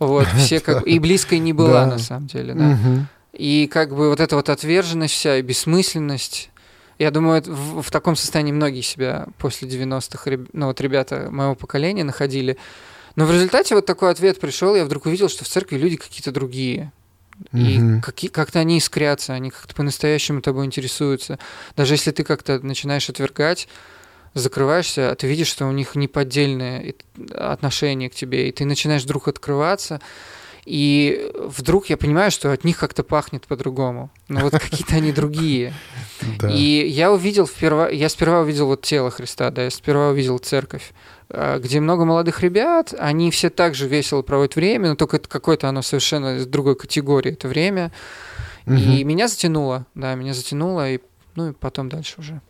[0.00, 0.86] Вот, все как...
[0.86, 2.78] И близкой не была, на самом деле, да.
[3.32, 6.50] И как бы вот эта вот отверженность вся и бессмысленность,
[6.98, 12.02] я думаю, в, в таком состоянии многие себя после 90-х, ну вот ребята моего поколения
[12.02, 12.58] находили.
[13.14, 16.32] Но в результате вот такой ответ пришел, я вдруг увидел, что в церкви люди какие-то
[16.32, 16.92] другие.
[17.52, 21.38] И mm как-то они искрятся, они как-то по-настоящему тобой интересуются.
[21.76, 23.68] Даже если ты как-то начинаешь отвергать,
[24.34, 26.94] закрываешься, а ты видишь, что у них неподдельное
[27.34, 30.00] отношение к тебе, и ты начинаешь вдруг открываться,
[30.66, 34.10] и вдруг я понимаю, что от них как-то пахнет по-другому.
[34.28, 35.72] Ну вот какие-то они другие.
[36.50, 40.92] И я увидел сперва, я сперва увидел вот тело Христа, да, я сперва увидел церковь.
[41.30, 45.28] А, где много молодых ребят, они все так же весело проводят время, но только это
[45.28, 47.90] какое-то оно совершенно из другой категории, это время.
[48.66, 51.00] И меня затянуло, да, меня затянуло, и,
[51.34, 52.40] ну и потом дальше уже.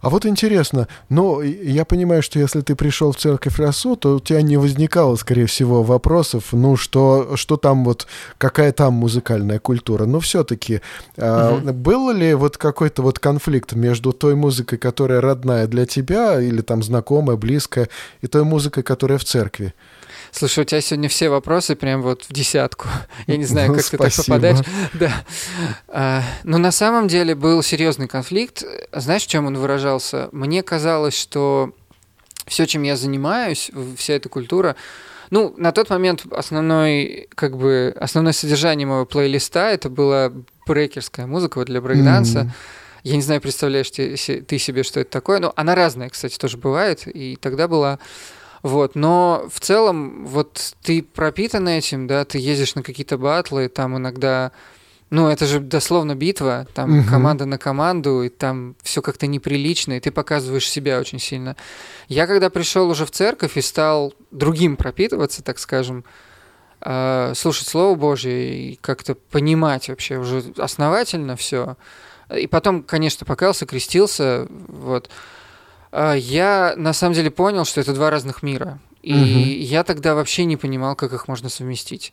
[0.00, 4.20] А вот интересно, но я понимаю, что если ты пришел в церковь Расу, то у
[4.20, 8.06] тебя не возникало, скорее всего, вопросов, ну, что, что там вот,
[8.38, 10.06] какая там музыкальная культура.
[10.06, 10.82] Но все-таки угу.
[11.18, 16.62] а, был ли вот какой-то вот конфликт между той музыкой, которая родная для тебя, или
[16.62, 17.88] там знакомая, близкая,
[18.22, 19.74] и той музыкой, которая в церкви?
[20.32, 22.88] Слушай, у тебя сегодня все вопросы прям вот в десятку.
[23.26, 24.58] Я не знаю, как ты так попадаешь.
[24.92, 25.12] Да.
[25.88, 28.64] А, но на самом деле был серьезный конфликт.
[28.92, 30.28] Знаешь, в чем он выражался?
[30.32, 31.72] Мне казалось, что
[32.46, 34.76] все, чем я занимаюсь, вся эта культура,
[35.30, 40.32] ну, на тот момент основной, как бы, основное содержание моего плейлиста это была
[40.66, 42.40] брейкерская музыка вот для брейкданса.
[42.40, 42.50] Mm-hmm.
[43.04, 46.58] Я не знаю, представляешь ты, ты себе, что это такое, но она разная, кстати, тоже
[46.58, 47.06] бывает.
[47.06, 47.98] И тогда была
[48.62, 53.96] вот, но в целом, вот ты пропитан этим, да, ты ездишь на какие-то батлы, там
[53.96, 54.52] иногда,
[55.08, 57.08] ну, это же дословно битва, там угу.
[57.08, 61.56] команда на команду, и там все как-то неприлично, и ты показываешь себя очень сильно.
[62.08, 66.04] Я когда пришел уже в церковь и стал другим пропитываться, так скажем,
[66.82, 71.76] э, слушать Слово Божье и как-то понимать вообще уже основательно все.
[72.36, 75.10] И потом, конечно, покаялся, крестился, вот.
[75.92, 78.78] А, я на самом деле понял, что это два разных мира.
[79.02, 79.22] И угу.
[79.22, 82.12] я тогда вообще не понимал, как их можно совместить.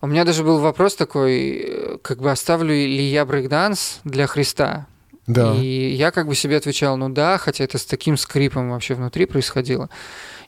[0.00, 4.86] У меня даже был вопрос такой, как бы оставлю ли я брейкданс для Христа?
[5.26, 5.54] Да.
[5.54, 9.26] И я как бы себе отвечал, ну да, хотя это с таким скрипом вообще внутри
[9.26, 9.88] происходило.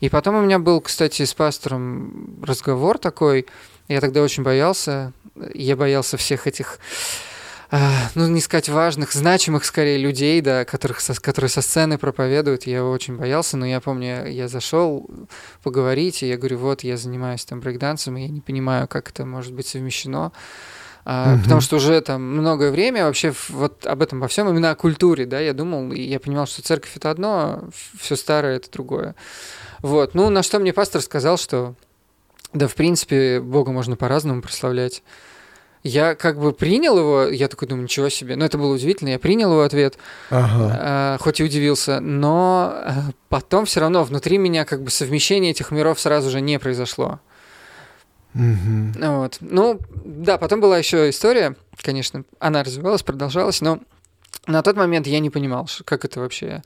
[0.00, 3.46] И потом у меня был, кстати, с пастором разговор такой.
[3.88, 5.12] Я тогда очень боялся.
[5.54, 6.78] Я боялся всех этих
[8.14, 12.64] ну, не сказать важных, значимых скорее людей, да, которых, со, которые со сцены проповедуют.
[12.64, 15.08] Я очень боялся, но я помню, я зашел
[15.62, 19.24] поговорить, и я говорю, вот, я занимаюсь там брейкдансом, и я не понимаю, как это
[19.24, 20.32] может быть совмещено.
[21.04, 21.42] А, угу.
[21.44, 25.24] Потому что уже там многое время вообще вот об этом во всем, именно о культуре,
[25.24, 29.14] да, я думал, и я понимал, что церковь это одно, все старое это другое.
[29.80, 30.14] Вот.
[30.14, 31.74] Ну, на что мне пастор сказал, что
[32.52, 35.02] да, в принципе, Бога можно по-разному прославлять.
[35.82, 38.36] Я как бы принял его, я такой думаю, ничего себе.
[38.36, 39.98] Но это было удивительно, я принял его ответ,
[40.30, 41.16] ага.
[41.16, 42.90] э, хоть и удивился, но э,
[43.28, 47.18] потом все равно внутри меня как бы совмещение этих миров сразу же не произошло.
[48.34, 48.92] Угу.
[49.00, 49.38] Вот.
[49.40, 53.80] Ну, да, потом была еще история, конечно, она развивалась, продолжалась, но
[54.46, 56.62] на тот момент я не понимал, как это вообще...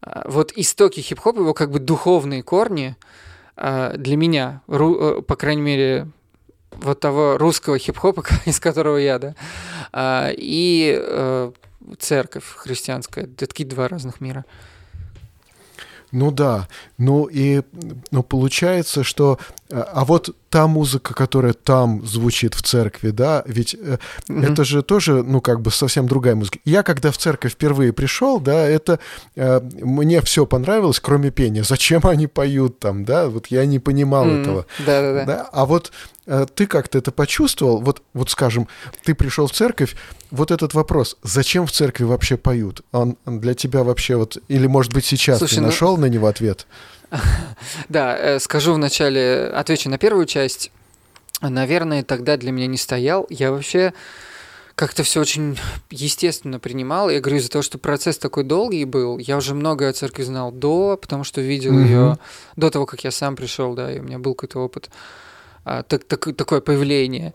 [0.00, 2.96] Э, вот истоки хип-хопа, его как бы духовные корни
[3.58, 6.08] э, для меня, по крайней мере,
[6.76, 9.34] вот того русского хип-хопа, из которого я, да,
[9.92, 11.52] а, и э,
[11.98, 13.24] церковь христианская.
[13.24, 14.44] Это такие два разных мира.
[16.12, 17.62] Ну да, ну и
[18.10, 19.38] ну, получается, что...
[19.70, 24.52] А, а вот та музыка, которая там звучит в церкви, да, ведь mm-hmm.
[24.52, 26.58] это же тоже, ну, как бы совсем другая музыка.
[26.64, 28.98] Я, когда в церковь впервые пришел, да, это...
[29.34, 31.62] Э, мне все понравилось, кроме пения.
[31.62, 33.28] Зачем они поют там, да?
[33.28, 34.42] Вот я не понимал mm-hmm.
[34.42, 34.66] этого.
[34.86, 35.24] Да-да-да.
[35.24, 35.48] Да?
[35.52, 35.92] А вот
[36.26, 37.80] Э, ты как-то это почувствовал?
[37.80, 38.66] Вот, вот скажем,
[39.04, 39.94] ты пришел в церковь,
[40.30, 42.82] вот этот вопрос, зачем в церкви вообще поют?
[42.92, 46.02] Он для тебя вообще вот, или может быть сейчас Слушай, ты нашел ну...
[46.02, 46.66] на него ответ?
[47.88, 50.70] Да, э, скажу вначале, отвечу на первую часть.
[51.40, 53.26] Наверное, тогда для меня не стоял.
[53.28, 53.92] Я вообще
[54.76, 55.58] как-то все очень
[55.90, 57.08] естественно принимал.
[57.08, 60.52] Я говорю, из-за того, что процесс такой долгий был, я уже много о церкви знал
[60.52, 62.18] до, потому что видел ее
[62.56, 64.90] до того, как я сам пришел, да, и у меня был какой-то опыт.
[65.64, 67.32] А, так, так, такое появление.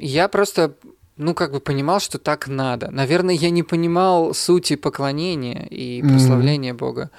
[0.00, 0.74] Я просто,
[1.16, 2.90] ну, как бы понимал, что так надо.
[2.90, 6.78] Наверное, я не понимал сути поклонения и прославления mm-hmm.
[6.78, 7.10] Бога,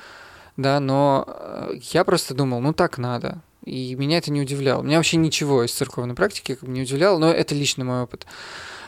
[0.62, 3.42] да, но э, я просто думал, ну, так надо.
[3.64, 4.82] И меня это не удивляло.
[4.82, 8.26] Меня вообще ничего из церковной практики как бы не удивляло, но это лично мой опыт.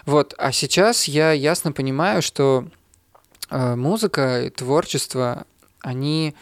[0.06, 2.68] Вот, а сейчас я ясно понимаю, что
[3.50, 5.46] э, музыка и творчество,
[5.80, 6.36] они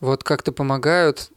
[0.00, 1.30] вот как-то помогают,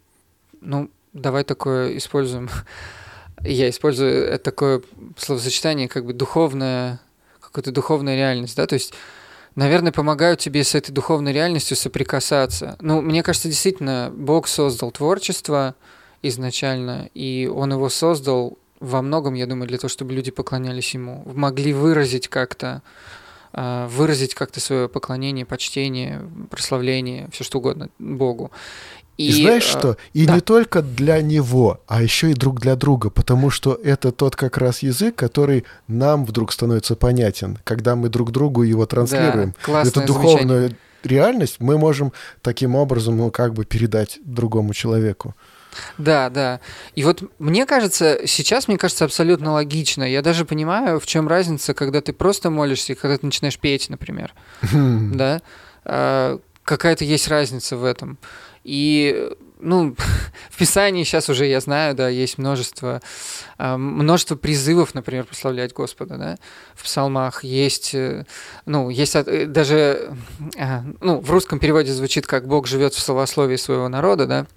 [0.62, 2.50] ну, давай такое используем.
[3.42, 4.82] Я использую такое
[5.18, 7.00] словосочетание, как бы духовная,
[7.40, 8.94] какая-то духовная реальность, да, то есть
[9.56, 12.78] наверное, помогают тебе с этой духовной реальностью соприкасаться.
[12.82, 15.76] Ну, мне кажется, действительно, Бог создал творчество
[16.22, 21.24] изначально, и Он его создал во многом, я думаю, для того, чтобы люди поклонялись Ему,
[21.34, 22.82] могли выразить как-то
[23.52, 28.52] а, выразить как-то свое поклонение, почтение, прославление, все что угодно Богу.
[29.20, 29.98] И, и знаешь э, что?
[30.14, 30.36] И да.
[30.36, 34.58] не только для него, а еще и друг для друга, потому что это тот как
[34.58, 39.56] раз язык, который нам вдруг становится понятен, когда мы друг другу его транслируем.
[39.68, 40.78] Да, Эту духовную замечание.
[41.04, 45.36] реальность мы можем таким образом ну, как бы передать другому человеку.
[45.98, 46.62] Да, да.
[46.96, 50.04] И вот мне кажется, сейчас мне кажется абсолютно логично.
[50.04, 53.90] Я даже понимаю, в чем разница, когда ты просто молишься и когда ты начинаешь петь,
[53.90, 54.34] например.
[54.72, 55.42] Да?
[55.84, 58.18] А, какая-то есть разница в этом.
[58.70, 59.96] И ну,
[60.50, 63.02] в Писании сейчас уже, я знаю, да, есть множество,
[63.58, 66.38] а, множество призывов, например, прославлять Господа, да,
[66.76, 68.26] в псалмах есть, э,
[68.66, 70.14] ну, есть э, даже,
[70.58, 74.48] а, ну, в русском переводе звучит как «Бог живет в словословии своего народа», да,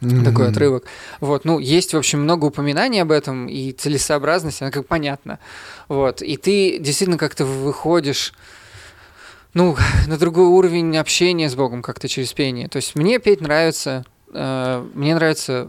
[0.00, 0.24] Mm-hmm.
[0.24, 0.84] такой отрывок.
[1.20, 5.38] Вот, ну, есть, в общем, много упоминаний об этом, и целесообразность, она как понятна.
[5.86, 8.34] Вот, и ты действительно как-то выходишь
[9.54, 12.68] ну, на другой уровень общения с Богом как-то через пение.
[12.68, 15.68] То есть мне петь нравится, э, мне нравится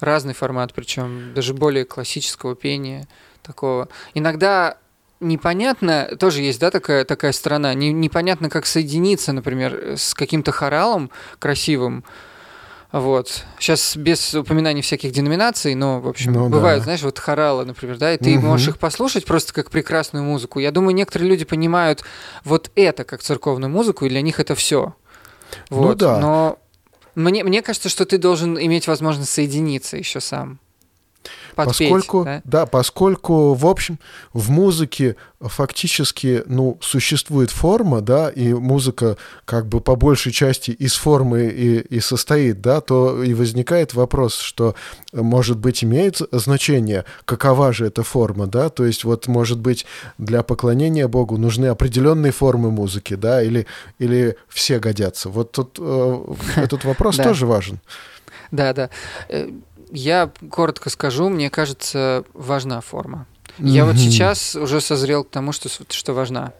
[0.00, 3.06] разный формат, причем даже более классического пения
[3.42, 3.88] такого.
[4.14, 4.78] Иногда
[5.20, 11.10] непонятно, тоже есть, да, такая, такая сторона, не, непонятно, как соединиться, например, с каким-то хоралом
[11.38, 12.04] красивым,
[13.00, 13.42] вот.
[13.58, 16.84] Сейчас без упоминаний всяких деноминаций, но, в общем, ну, бывают, да.
[16.84, 18.46] знаешь, вот хоралы, например, да, и ты угу.
[18.46, 20.60] можешь их послушать просто как прекрасную музыку.
[20.60, 22.04] Я думаю, некоторые люди понимают
[22.44, 24.94] вот это как церковную музыку, и для них это все.
[25.70, 25.88] Ну вот.
[25.88, 26.18] Ну да.
[26.20, 26.58] Но
[27.16, 30.60] мне, мне кажется, что ты должен иметь возможность соединиться еще сам
[31.54, 31.90] подпеть.
[31.90, 32.42] Поскольку, да?
[32.44, 33.98] да, поскольку, в общем,
[34.32, 40.94] в музыке фактически, ну, существует форма, да, и музыка как бы по большей части из
[40.94, 44.74] формы и, и состоит, да, то и возникает вопрос, что,
[45.12, 49.86] может быть, имеет значение, какова же эта форма, да, то есть вот, может быть,
[50.18, 53.66] для поклонения Богу нужны определенные формы музыки, да, или,
[53.98, 55.28] или все годятся.
[55.28, 56.24] Вот тут э,
[56.56, 57.80] этот вопрос тоже важен.
[58.50, 58.90] Да, да.
[59.90, 63.26] Я коротко скажу, мне кажется, важна форма.
[63.58, 66.52] Я вот сейчас уже созрел к тому, что, что важна.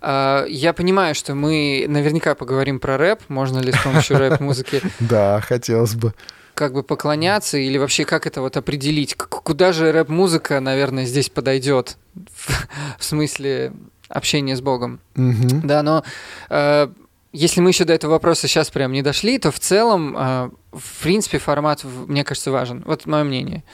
[0.00, 3.20] А, я понимаю, что мы наверняка поговорим про рэп.
[3.28, 4.80] Можно ли с помощью рэп-музыки?
[5.00, 6.14] Да, хотелось бы.
[6.54, 9.14] как бы поклоняться или вообще как это вот определить?
[9.14, 11.98] Куда же рэп-музыка, наверное, здесь подойдет
[12.98, 13.72] в смысле
[14.08, 15.00] общения с Богом?
[15.14, 16.02] Да, но
[16.48, 16.88] э,
[17.32, 21.02] если мы еще до этого вопроса сейчас прям не дошли, то в целом, э, в
[21.02, 22.82] принципе, формат, мне кажется, важен.
[22.86, 23.64] Вот мое мнение.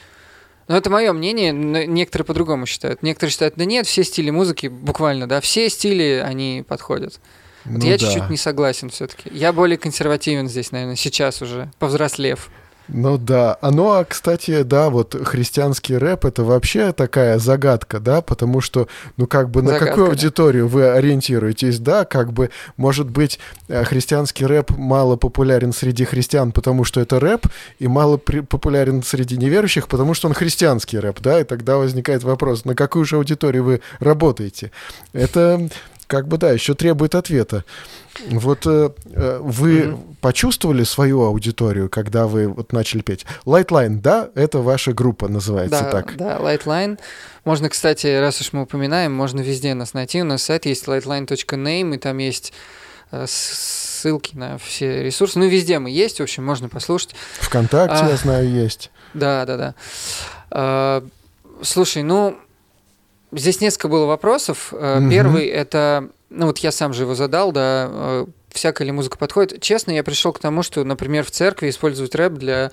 [0.67, 3.03] Но это мое мнение, некоторые по-другому считают.
[3.03, 7.21] Некоторые считают, да нет, все стили музыки, буквально, да, все стили, они подходят.
[7.65, 7.99] Вот Ну я да.
[7.99, 9.31] чуть-чуть не согласен все-таки.
[9.31, 12.51] Я более консервативен здесь, наверное, сейчас уже, повзрослев.
[12.89, 13.57] Ну да.
[13.61, 18.89] А ну, а, кстати, да, вот христианский рэп— это вообще такая загадка, да, потому что,
[19.17, 20.13] ну, как бы на Загадка, какую да.
[20.13, 26.53] аудиторию вы ориентируетесь, да, как бы, может быть, э, христианский рэп мало популярен среди христиан,
[26.53, 27.47] потому что это рэп,
[27.79, 32.23] и мало при- популярен среди неверующих, потому что он христианский рэп, да, и тогда возникает
[32.23, 34.71] вопрос, на какую же аудиторию вы работаете?
[35.15, 35.69] Это
[36.15, 37.65] как бы, да, еще требует ответа.
[38.31, 40.17] Вот э, э, вы Мгм.
[40.21, 43.27] почувствовали свою аудиторию, когда вы вот начали петь?
[43.45, 46.17] Lightline, да, это ваша группа называется да, так.
[46.17, 47.01] да, Lightline.
[47.45, 50.23] Можно, кстати, раз уж мы упоминаем, можно везде нас найти.
[50.23, 52.53] У нас сайт есть lightline.name, и там есть
[53.11, 55.41] э, ссылки на все ресурсы.
[55.41, 57.17] Ну, везде мы есть, в общем, можно послушать.
[57.41, 58.09] Вконтакте, А.
[58.11, 58.93] я знаю, есть.
[59.15, 59.75] Да, да, да.
[60.53, 61.05] А,
[61.63, 62.37] Слушай, ну,
[63.37, 64.73] здесь несколько было вопросов.
[64.73, 65.11] Мгм.
[65.11, 69.61] Первый это, ну вот я сам же его задал, да, э, всякая ли музыка подходит.
[69.61, 72.71] Честно, я пришел к тому, что, например, в церкви использовать рэп для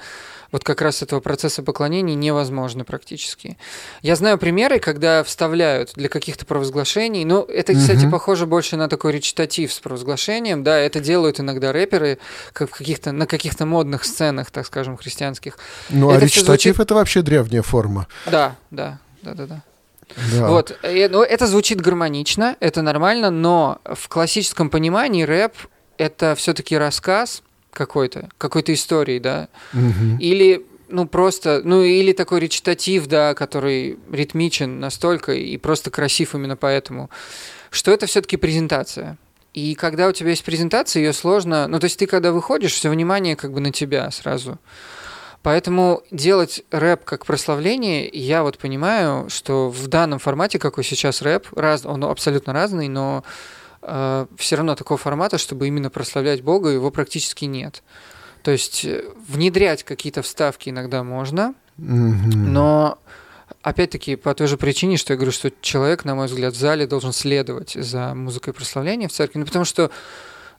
[0.51, 3.57] вот как раз этого процесса поклонения невозможно практически.
[4.01, 8.11] Я знаю примеры, когда вставляют для каких-то провозглашений, но это, кстати, Мгм.
[8.11, 12.17] похоже больше на такой речитатив с провозглашением, да, это делают иногда рэперы
[12.51, 15.57] как в каких-то, на каких-то модных сценах, так скажем, христианских.
[15.89, 16.45] Ну, а это всё речитатив
[16.75, 18.07] звучит- это вообще древняя форма.
[18.29, 19.63] Да, да, да, да, да.
[20.31, 20.47] Да.
[20.47, 25.53] Вот, э, ну, это звучит гармонично, это нормально, но в классическом понимании рэп
[25.97, 30.17] это все-таки рассказ какой-то, какой-то истории, да, Мгм.
[30.17, 36.57] или ну просто, ну или такой речитатив, да, который ритмичен настолько и просто красив именно
[36.57, 37.09] поэтому,
[37.69, 39.17] что это все-таки презентация.
[39.53, 42.89] И когда у тебя есть презентация, ее сложно, ну то есть ты когда выходишь, все
[42.89, 44.59] внимание как бы на тебя сразу.
[45.43, 51.47] Поэтому делать рэп как прославление, я вот понимаю, что в данном формате, какой сейчас рэп,
[51.55, 53.23] раз, он абсолютно разный, но
[53.81, 57.81] все равно такого формата, чтобы именно прославлять Бога, его практически нет.
[58.43, 62.99] То есть э, внедрять какие-то вставки иногда можно, но
[63.63, 66.85] опять-таки по той же причине, что я говорю, что человек, на мой взгляд, в зале
[66.85, 69.89] должен следовать за музыкой прославления в церкви, ну потому что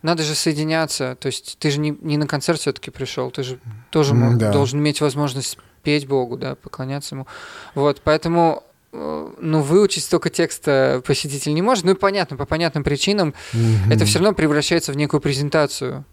[0.03, 3.59] надо же соединяться, то есть ты же не, не на концерт все-таки пришел, ты же
[3.91, 4.53] тоже мо- М-да.
[4.53, 7.27] должен иметь возможность петь Богу, да, поклоняться ему.
[7.75, 8.63] Вот, поэтому
[8.93, 11.85] э, ну, выучить столько текста посетитель не может.
[11.85, 13.91] Ну и понятно, по понятным причинам Мгм.
[13.91, 16.05] это все равно превращается в некую презентацию.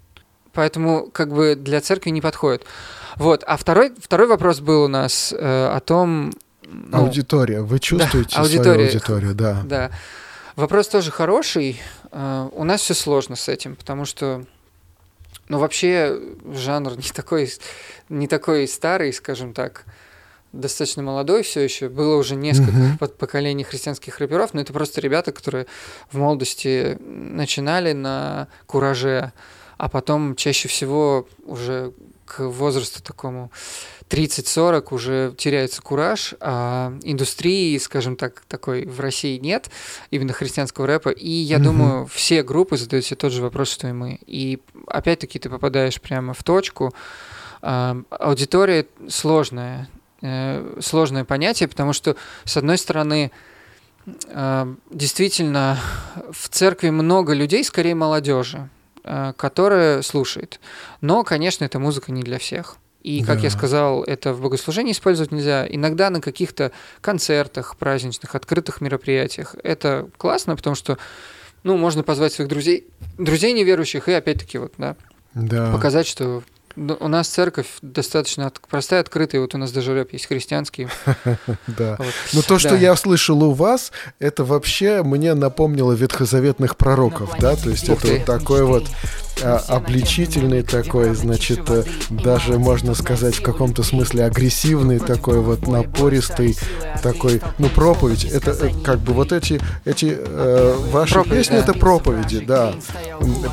[0.54, 2.66] Поэтому как бы для церкви не подходит.
[3.16, 3.44] Вот.
[3.46, 6.34] А второй, второй вопрос был у нас э, о том...
[6.64, 7.62] ну, Аудитория.
[7.62, 8.86] Вы чувствуете свою аудитория.
[8.88, 9.62] аудиторию, да.
[9.66, 9.92] да.
[10.56, 11.80] Вопрос тоже хороший.
[12.12, 14.46] Э, у нас все сложно с этим, потому что
[15.48, 16.20] ну, вообще
[16.54, 17.52] жанр не такой,
[18.10, 19.86] не такой старый, скажем так,
[20.52, 21.90] достаточно молодой все еще.
[21.90, 22.98] Было уже несколько Мгм.
[22.98, 25.68] под поколений христианских рэперов, но это просто ребята, которые
[26.12, 29.32] в молодости начинали на кураже,
[29.78, 31.94] а потом чаще всего уже
[32.26, 33.52] к возрасту такому
[34.10, 39.70] 30-40 уже теряется кураж, а индустрии, скажем так, такой в России нет,
[40.10, 41.10] именно христианского рэпа.
[41.10, 41.64] И я Мгм.
[41.64, 44.20] думаю, все группы задают себе тот же вопрос, что и мы.
[44.26, 46.94] И опять-таки ты попадаешь прямо в точку.
[47.62, 49.88] А, Аудитория сложная,
[50.22, 53.32] э, сложное понятие, потому что, с одной стороны,
[54.28, 55.78] э, действительно,
[56.32, 58.70] в церкви много людей, скорее молодежи,
[59.04, 60.60] э, которая слушает.
[61.02, 62.78] Но, конечно, эта музыка не для всех.
[63.10, 63.44] И, как Да.
[63.46, 65.66] я сказал, это в богослужении использовать нельзя.
[65.68, 69.56] Иногда на каких-то концертах, праздничных, открытых мероприятиях.
[69.64, 70.98] Это классно, потому что
[71.64, 72.86] ну, можно позвать своих друзей,
[73.18, 74.96] друзей неверующих, и опять-таки вот, да,
[75.34, 75.72] Да.
[75.72, 76.44] показать, что
[76.76, 80.88] ну, у нас церковь достаточно от- простая, открытая, вот у нас даже рэп есть христианский.
[81.68, 81.98] Да.
[82.34, 87.70] Но то, что я слышал у вас, это вообще мне напомнило ветхозаветных пророков, да, то
[87.72, 88.86] есть это вот такой вот
[89.44, 96.58] а, обличительный такой, значит, э, даже можно сказать в каком-то смысле агрессивный такой вот напористый
[97.02, 98.26] такой, ну проповедь.
[98.26, 101.60] Это э, как бы вот эти эти э, ваши Проповедь, песни да.
[101.60, 102.74] это проповеди, да,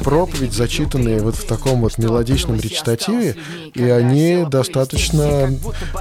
[0.02, 3.36] проповедь зачитанные вот в таком вот мелодичном речитативе,
[3.74, 5.50] и они достаточно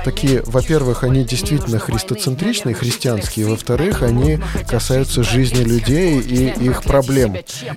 [0.03, 7.35] такие, во-первых, они действительно христоцентричные, христианские, во-вторых, они касаются жизни людей и их проблем.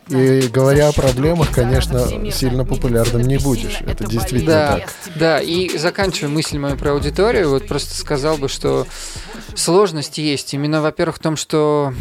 [0.08, 3.80] И говоря о проблемах, конечно, сильно, сильно популярным не будешь.
[3.80, 4.94] Это действительно да, так.
[5.16, 8.86] Да, и заканчивая мысль мою про аудиторию, вот просто сказал бы, что
[9.54, 10.54] сложность есть.
[10.54, 11.92] Именно, во-первых, в том, что,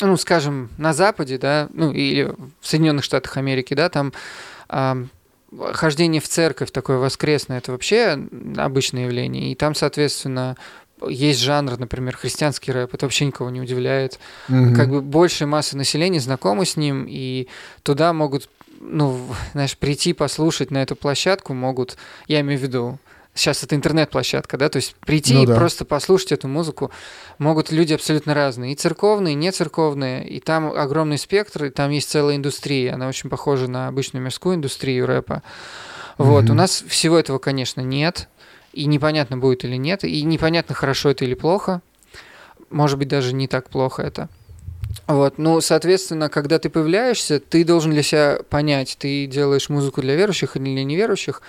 [0.00, 4.12] ну, скажем, на Западе, да, ну, или в Соединенных Штатах Америки, да, там
[4.68, 5.04] э,
[5.72, 8.18] хождение в церковь такое воскресное, это вообще
[8.56, 9.52] обычное явление.
[9.52, 10.56] И там, соответственно,
[11.08, 14.18] есть жанр, например, христианский рэп, это вообще никого не удивляет.
[14.48, 14.74] Mm-hmm.
[14.74, 17.48] Как бы большая масса населения знакомы с ним, и
[17.82, 18.48] туда могут,
[18.82, 19.18] ну,
[19.52, 22.98] знаешь, прийти послушать на эту площадку могут, я имею в виду,
[23.34, 25.54] сейчас это интернет-площадка, да, то есть прийти ну, и да.
[25.54, 26.90] просто послушать эту музыку
[27.38, 31.90] могут люди абсолютно разные, и церковные, и не церковные, и там огромный спектр, и там
[31.90, 35.42] есть целая индустрия, она очень похожа на обычную мирскую индустрию рэпа.
[36.18, 36.50] Вот, mm-hmm.
[36.50, 38.28] у нас всего этого, конечно, нет,
[38.72, 41.80] и непонятно будет или нет, и непонятно, хорошо это или плохо,
[42.70, 44.28] может быть, даже не так плохо это.
[45.06, 50.16] Вот, ну, соответственно, когда ты появляешься, ты должен для себя понять, ты делаешь музыку для
[50.16, 51.42] верующих или для неверующих,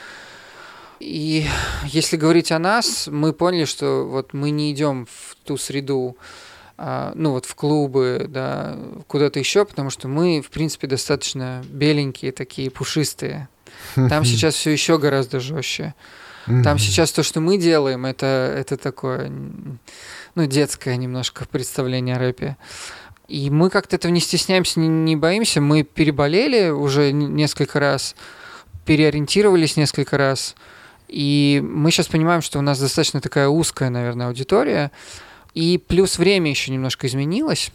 [0.99, 1.45] и
[1.85, 6.15] если говорить о нас, мы поняли, что вот мы не идем в ту среду,
[6.77, 8.77] а, ну вот в клубы, да,
[9.07, 13.49] куда-то еще, потому что мы, в принципе, достаточно беленькие, такие пушистые.
[13.95, 15.93] Там сейчас все еще гораздо жестче.
[16.45, 19.31] Там сейчас то, что мы делаем, это, это такое,
[20.35, 22.57] ну, детское немножко представление о рэпе.
[23.34, 25.59] И мы как-то этого не стесняемся, не, не боимся.
[25.59, 28.15] Мы переболели уже несколько раз,
[28.86, 30.55] переориентировались несколько раз.
[31.07, 34.91] И мы сейчас понимаем, что у нас достаточно такая узкая, наверное, аудитория.
[35.55, 37.71] И плюс время еще немножко изменилось.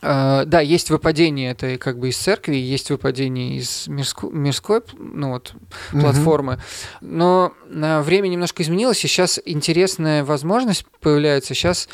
[0.00, 5.30] Uh, да, есть выпадение это как бы из церкви, есть выпадение из мирско, мирской ну,
[5.30, 6.00] вот, mm-hmm.
[6.00, 6.60] платформы,
[7.00, 11.54] но uh, время немножко изменилось, и сейчас интересная возможность появляется.
[11.54, 11.88] Сейчас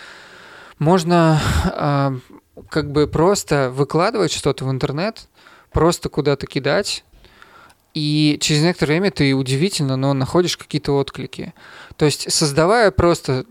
[0.81, 2.21] можно uh,
[2.69, 5.29] как бы просто выкладывать что-то в интернет,
[5.73, 7.05] просто куда-то кидать,
[7.95, 11.55] и через некоторое время ты удивительно, но находишь какие-то отклики.
[11.97, 13.45] То есть создавая просто,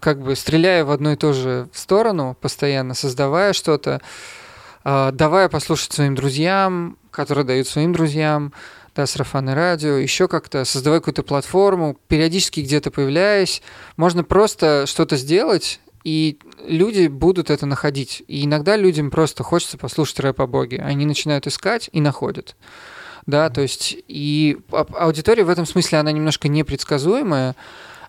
[0.00, 4.00] как бы стреляя в одну и ту же сторону, постоянно создавая что-то,
[4.84, 8.52] а, давая послушать своим друзьям, которые дают своим друзьям,
[8.96, 13.62] да, сарафанное радио, еще как-то создавая какую-то платформу, периодически где-то появляясь,
[13.96, 18.22] можно просто что-то сделать, и люди будут это находить.
[18.28, 20.78] И иногда людям просто хочется послушать рэп о Боге.
[20.78, 22.56] Они начинают искать и находят
[23.26, 27.54] да, то есть и аудитория в этом смысле, она немножко непредсказуемая,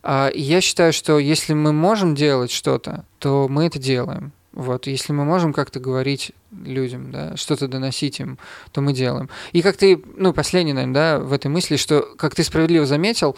[0.02, 4.32] а, и я считаю, что если мы можем делать что-то, то мы это делаем.
[4.54, 8.38] Вот, если мы можем как-то говорить людям, да, что-то доносить им,
[8.72, 9.30] то мы делаем.
[9.52, 13.36] И как ты, ну, последний, наверное, да, в этой мысли, что, как ты справедливо заметил,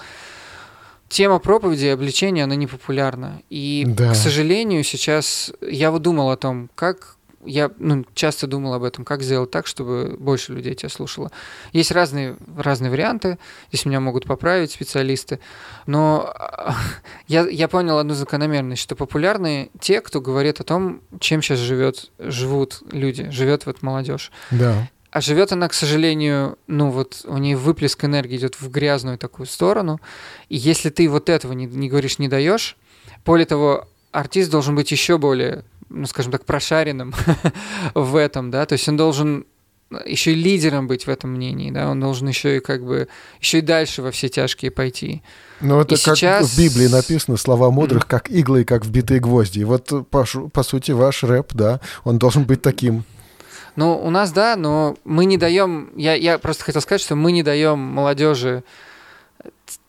[1.11, 3.41] тема проповеди и обличения, она не популярна.
[3.49, 4.13] И, да.
[4.13, 9.03] к сожалению, сейчас я вот думал о том, как я ну, часто думал об этом,
[9.03, 11.31] как сделать так, чтобы больше людей тебя слушало.
[11.73, 13.39] Есть разные, разные варианты,
[13.69, 15.39] здесь меня могут поправить специалисты,
[15.85, 16.33] но
[17.27, 22.11] я, я понял одну закономерность, что популярны те, кто говорит о том, чем сейчас живет,
[22.19, 24.31] живут люди, живет вот молодежь.
[24.51, 24.87] Да.
[25.11, 29.45] А живет она, к сожалению, ну вот у нее выплеск энергии идет в грязную такую
[29.45, 29.99] сторону.
[30.49, 32.77] И если ты вот этого не, не говоришь, не даешь,
[33.25, 37.13] более того, артист должен быть еще более ну, скажем так, прошаренным
[37.93, 39.45] в этом, да, то есть он должен
[40.05, 43.09] еще и лидером быть в этом мнении, да, он должен еще и как бы,
[43.41, 45.21] еще и дальше во все тяжкие пойти.
[45.59, 46.49] Ну, это и как сейчас...
[46.49, 48.09] в Библии написано, слова мудрых, mm-hmm.
[48.09, 49.59] как иглы и как вбитые гвозди.
[49.59, 53.03] И вот, по, по сути, ваш рэп, да, он должен быть таким.
[53.75, 57.31] Ну, у нас, да, но мы не даем, я, я просто хотел сказать, что мы
[57.31, 58.63] не даем молодежи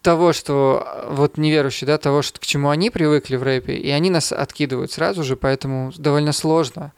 [0.02, 4.10] того, что вот неверующие, да, того, что, к чему они привыкли в рэпе, и они
[4.10, 6.92] нас откидывают сразу же, поэтому довольно сложно.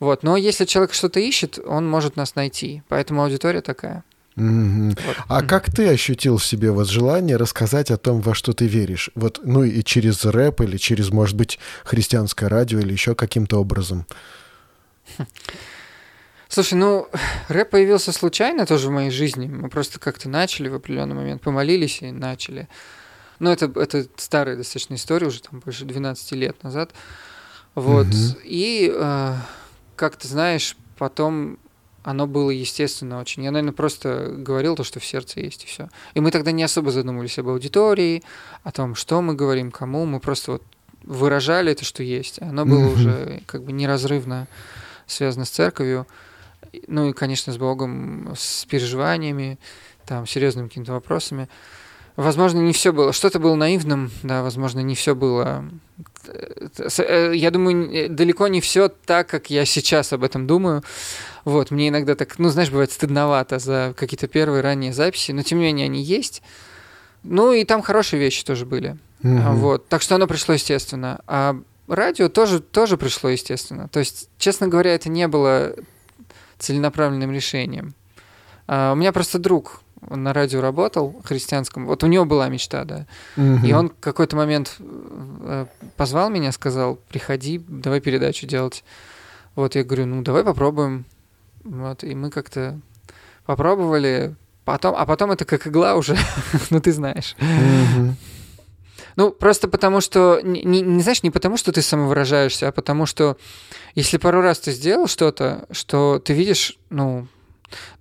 [0.00, 0.22] Вот.
[0.22, 2.82] Но если человек что-то ищет, он может нас найти.
[2.88, 4.04] Поэтому аудитория такая.
[4.36, 4.98] Mm-hmm.
[5.06, 5.16] Вот.
[5.28, 5.46] А mm-hmm.
[5.46, 9.10] как ты ощутил в себе вот желание рассказать о том, во что ты веришь?
[9.14, 14.06] Вот, ну и через рэп или через, может быть, христианское радио или еще каким-то образом?
[16.54, 17.08] Слушай, ну,
[17.48, 19.48] рэп появился случайно тоже в моей жизни.
[19.48, 22.68] Мы просто как-то начали в определенный момент, помолились и начали.
[23.40, 26.92] Ну, это, это старая достаточно история, уже там больше 12 лет назад.
[27.74, 28.06] Вот.
[28.06, 28.38] Угу.
[28.44, 29.34] И, э,
[29.96, 31.58] как ты знаешь, потом
[32.04, 33.42] оно было естественно очень.
[33.42, 35.88] Я, наверное, просто говорил то, что в сердце есть, и все.
[36.14, 38.22] И мы тогда не особо задумывались об аудитории,
[38.62, 40.04] о том, что мы говорим, кому.
[40.06, 40.62] Мы просто вот
[41.02, 42.40] выражали это, что есть.
[42.40, 44.46] Оно было mm уже как бы неразрывно
[45.08, 46.06] связано с церковью
[46.86, 49.58] ну и, конечно, с Богом, с переживаниями,
[50.06, 51.48] там, серьезными какими-то вопросами.
[52.16, 53.12] Возможно, не все было.
[53.12, 55.64] Что-то было наивным, да, возможно, не все было.
[56.28, 60.84] Э, я думаю, далеко не все так, как я сейчас об этом думаю.
[61.44, 65.58] Вот, мне иногда так, ну, знаешь, бывает стыдновато за какие-то первые ранние записи, но тем
[65.58, 66.42] не менее они есть.
[67.24, 68.96] Ну, и там хорошие вещи тоже были.
[69.22, 69.56] Мгм.
[69.56, 71.20] Вот, так что оно пришло естественно.
[71.26, 71.56] А
[71.88, 73.88] радио тоже, тоже пришло естественно.
[73.88, 75.74] То есть, честно говоря, это не было
[76.64, 77.94] целенаправленным решением.
[78.66, 81.86] А, у меня просто друг он на радио работал христианском.
[81.86, 83.06] Вот у него была мечта, да.
[83.36, 83.64] Мгм.
[83.64, 88.84] И он в какой-то момент э, позвал меня, сказал, приходи, давай передачу делать.
[89.54, 91.04] Вот я говорю, ну давай попробуем.
[91.64, 92.78] Вот, и мы как-то
[93.46, 94.34] попробовали.
[94.64, 96.16] Потом, а потом это как игла уже,
[96.70, 97.36] ну ты знаешь.
[97.38, 98.16] Мгм.
[99.16, 103.06] Ну, просто потому что, не, не- не знаешь, не потому что ты самовыражаешься, а потому
[103.06, 103.36] что
[103.94, 107.26] если пару раз ты сделал что-то, что ты видишь, ну,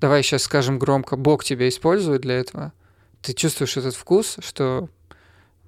[0.01, 2.73] давай сейчас скажем громко, Бог тебя использует для этого,
[3.21, 4.89] ты чувствуешь этот вкус, что,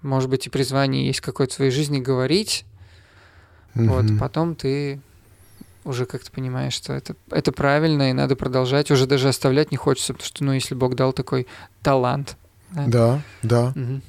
[0.01, 2.65] может быть, и призвание есть какое-то в твоей жизни говорить,
[3.75, 4.17] вот, Мгм.
[4.17, 4.99] потом ты
[5.83, 10.13] уже как-то понимаешь, что это, это правильно, и надо продолжать, уже даже оставлять не хочется,
[10.13, 11.45] потому что, ну, если Бог дал такой
[11.83, 12.37] талант.
[12.71, 13.71] Да, да.
[13.75, 14.01] Мгм.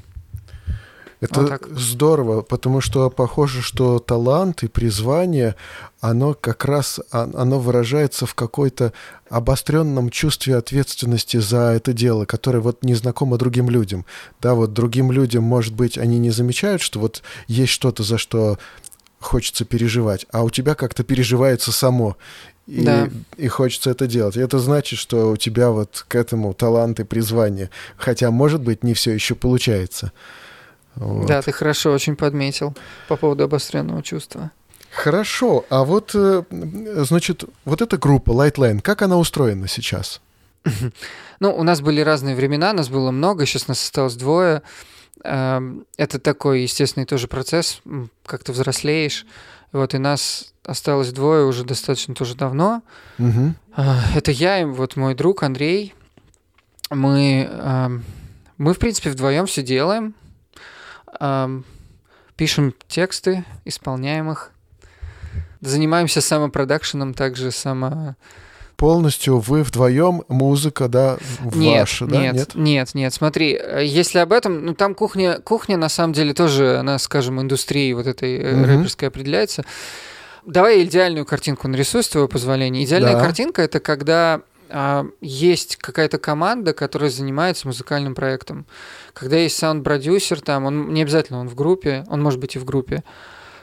[1.20, 1.68] Это Вот так.
[1.70, 5.54] здорово, потому что похоже, что талант и призвание,
[6.00, 8.92] оно как раз а- оно выражается в какой-то
[9.30, 14.04] обостренном чувстве ответственности за это дело, которое вот не знакомо другим людям.
[14.42, 18.58] Да, вот другим людям, может быть, они не замечают, что вот есть что-то, за что
[19.18, 22.16] хочется переживать, а у тебя как-то переживается само.
[22.66, 23.08] И, Да.
[23.38, 24.36] и хочется это делать.
[24.36, 27.70] И это значит, что у тебя вот к этому талант и призвание.
[27.96, 30.12] Хотя, может быть, не все еще получается.
[30.96, 31.26] Вот.
[31.26, 32.74] Да, ты хорошо очень подметил
[33.08, 34.50] по поводу обостренного чувства.
[34.90, 40.20] Хорошо, а вот, э, значит, вот эта группа Lightline, как она устроена сейчас?
[41.38, 44.62] Ну, у нас были разные времена, нас было много, сейчас нас осталось двое.
[45.22, 47.82] Эм, Это такой естественный тоже процесс,
[48.24, 49.26] как ты взрослеешь.
[49.70, 52.82] Вот, и нас осталось двое уже достаточно тоже давно.
[53.18, 55.94] А, Это я и вот мой друг Андрей.
[56.88, 58.02] Мы, эм,
[58.56, 60.14] мы в принципе, вдвоем все делаем.
[62.36, 64.50] Пишем тексты, исполняем их.
[65.60, 68.14] Занимаемся самопродакшеном, также само...
[68.76, 71.16] Полностью вы вдвоем, музыка, да,
[71.54, 72.20] Нет, ваша, да?
[72.20, 76.34] нет, нет, нет, смотри, э, если об этом, ну там кухня, кухня на самом деле
[76.34, 78.64] тоже, она, скажем, индустрией вот этой э, Мгм.
[78.66, 79.64] рэперской определяется.
[80.44, 82.84] Давай идеальную картинку нарисую, с твоего позволения.
[82.84, 83.20] Идеальная Да.
[83.20, 84.42] картинка это когда
[85.20, 88.66] есть какая-то команда, которая занимается музыкальным проектом.
[89.12, 92.64] Когда есть саунд-продюсер, там, он не обязательно он в группе, он может быть и в
[92.64, 93.02] группе.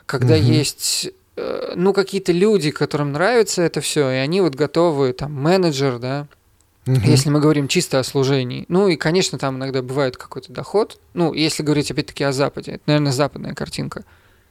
[0.05, 0.43] Когда Мгм.
[0.43, 5.97] есть э, ну, какие-то люди, которым нравится это все, и они вот готовы, там, менеджер,
[5.97, 6.27] да,
[6.85, 7.01] Мгм.
[7.05, 8.65] если мы говорим чисто о служении.
[8.67, 10.99] Ну и, конечно, там иногда бывает какой-то доход.
[11.13, 14.03] Ну, если говорить опять-таки о Западе, это, наверное, западная картинка.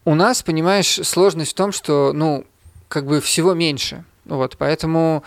[0.05, 2.45] У нас, понимаешь, сложность в том, что, ну,
[2.89, 4.05] как бы всего меньше.
[4.25, 5.23] Вот, поэтому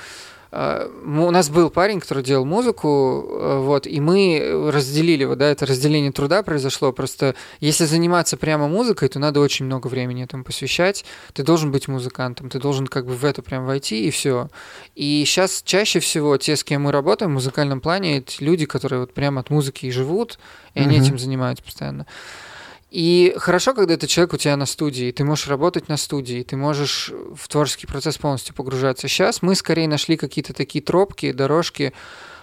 [1.05, 5.65] у нас был парень, который делал музыку, э, вот, и мы разделили, вот, да, это
[5.65, 6.91] разделение труда произошло.
[6.93, 11.03] Просто если заниматься прямо музыкой, то надо очень много времени этому посвящать.
[11.33, 14.49] Ты должен быть музыкантом, ты должен как бы в это прям войти, и все.
[14.95, 19.01] И сейчас чаще всего те, с кем мы работаем в музыкальном плане, это люди, которые
[19.01, 20.39] вот прямо от музыки и живут,
[20.73, 21.05] и они Мгм.
[21.05, 22.05] этим занимаются постоянно.
[22.95, 26.55] И хорошо, когда это человек у тебя на студии, ты можешь работать на студии, ты
[26.55, 29.09] можешь в творческий процесс полностью погружаться.
[29.09, 31.91] Сейчас мы скорее нашли какие-то такие тропки, дорожки.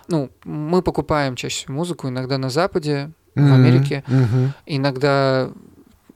[0.09, 3.55] Ну, мы покупаем чаще музыку, иногда на Западе, в Мгм.
[3.55, 4.53] Америке, Мгм.
[4.67, 5.51] иногда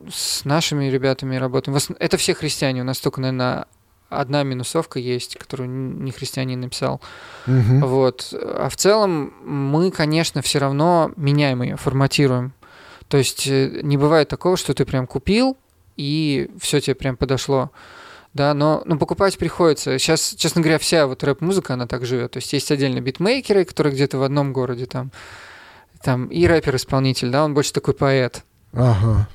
[0.07, 1.79] с нашими ребятами работаем.
[1.79, 3.65] В Это все христиане, у нас только, наверное,
[4.11, 7.01] одна минусовка есть, которую не христианин написал.
[7.47, 7.81] Мгм.
[7.87, 8.35] Вот.
[8.35, 12.53] А в целом мы, конечно, все равно меняем ее, форматируем.
[13.09, 15.57] То есть э, не бывает такого, что ты прям купил,
[15.97, 17.71] и все тебе прям подошло.
[18.35, 19.99] Да, но, но покупать приходится.
[19.99, 22.33] Сейчас, честно говоря, вся вот рэп-музыка, она так живет.
[22.33, 25.11] То есть есть отдельно битмейкеры, которые где-то в одном городе там,
[26.03, 28.45] там и рэпер-исполнитель, да, он больше такой поэт.
[28.75, 29.27] Ага.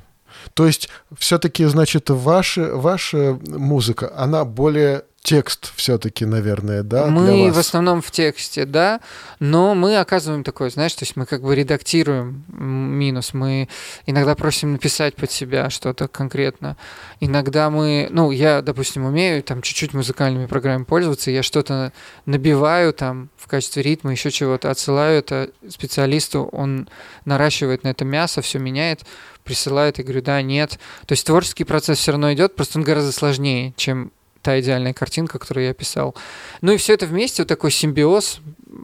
[0.53, 7.59] То есть все-таки, значит, ваша, ваша музыка, она более текст все-таки, наверное, да, мы в
[7.59, 9.01] основном в тексте, да,
[9.39, 13.69] но мы оказываем такое, знаешь, то есть мы как бы редактируем минус, мы
[14.07, 16.75] иногда просим написать под себя что-то конкретно,
[17.19, 21.93] иногда мы, ну, я, допустим, умею там чуть-чуть музыкальными программами пользоваться, я что-то
[22.25, 26.89] набиваю там в качестве ритма, еще чего-то, отсылаю это специалисту, он
[27.25, 29.01] наращивает на это мясо, все меняет,
[29.43, 30.79] присылает, и говорю, да, нет.
[31.05, 34.11] То есть творческий процесс все равно идет, просто он гораздо сложнее, чем
[34.41, 36.15] та идеальная картинка, которую я писал.
[36.61, 38.41] Ну и все это вместе, вот такой симбиоз,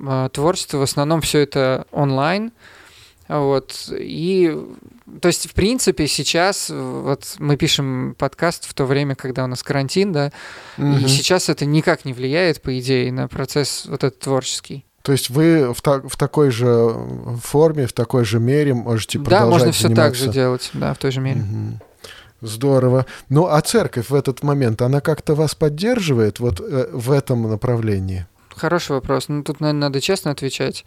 [0.08, 2.52] а, творчество, в основном все это онлайн,
[3.30, 3.90] Вот.
[3.92, 4.58] И,
[5.22, 9.64] то есть, в принципе, сейчас вот мы пишем подкаст в то время, когда у нас
[9.64, 10.32] карантин, да,
[10.78, 10.98] угу.
[10.98, 14.86] и сейчас это никак не влияет, по идее, на процесс вот этот творческий.
[15.02, 16.94] То есть вы в, та- в такой же
[17.42, 20.98] форме, в такой же мере можете продолжать Да, можно все так же делать, да, в
[20.98, 21.42] той же мере.
[21.42, 21.80] Угу.
[22.42, 23.06] Здорово.
[23.30, 28.28] Ну, а церковь в этот момент, она как-то вас поддерживает вот э, в этом направлении?
[28.50, 29.28] Хороший вопрос.
[29.28, 30.86] Ну, тут, наверное, надо честно отвечать.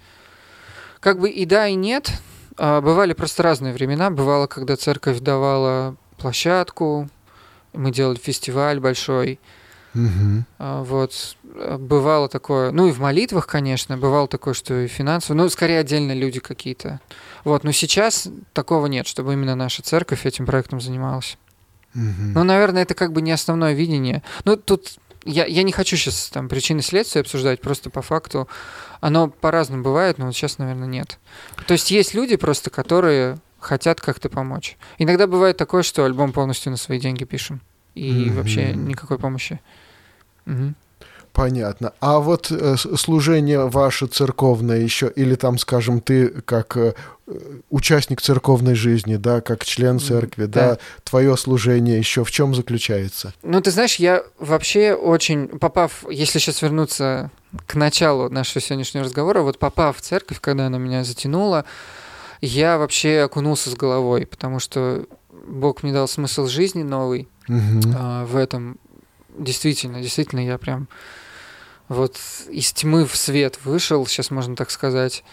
[1.00, 2.12] Как бы и да, и нет.
[2.56, 4.10] А, бывали просто разные времена.
[4.10, 7.08] Бывало, когда церковь давала площадку,
[7.72, 9.40] мы делали фестиваль большой.
[9.94, 10.44] Угу.
[10.58, 11.36] Вот.
[11.78, 16.12] Бывало такое, ну и в молитвах, конечно, бывало такое, что и финансово, ну, скорее отдельно
[16.12, 17.00] люди какие-то.
[17.44, 21.38] Вот, но сейчас такого нет, чтобы именно наша церковь этим проектом занималась.
[21.94, 22.34] Угу.
[22.34, 24.22] Ну, наверное, это как бы не основное видение.
[24.44, 28.48] Ну, тут я, я не хочу сейчас там причины следствия обсуждать, просто по факту
[29.00, 31.18] оно по-разному бывает, но вот сейчас, наверное, нет.
[31.66, 34.78] То есть есть люди просто, которые хотят как-то помочь.
[34.98, 37.60] Иногда бывает такое, что альбом полностью на свои деньги пишем,
[38.00, 38.32] и mm-hmm.
[38.32, 39.60] вообще никакой помощи.
[40.46, 40.74] Угу.
[41.32, 41.92] Понятно.
[42.00, 46.94] А вот э, служение ваше церковное еще, или там, скажем, ты как э,
[47.70, 53.32] участник церковной жизни, да, как член церкви, да, да твое служение еще в чем заключается?
[53.42, 57.30] Ну, ты знаешь, я вообще очень, попав, если сейчас вернуться
[57.66, 61.64] к началу нашего сегодняшнего разговора, вот попав в церковь, когда она меня затянула,
[62.40, 65.04] я вообще окунулся с головой, потому что
[65.46, 67.94] Бог мне дал смысл жизни новый угу.
[67.96, 68.78] а, в этом.
[69.38, 70.88] Действительно, действительно, я прям
[71.88, 75.24] вот из тьмы в свет вышел, сейчас можно так сказать.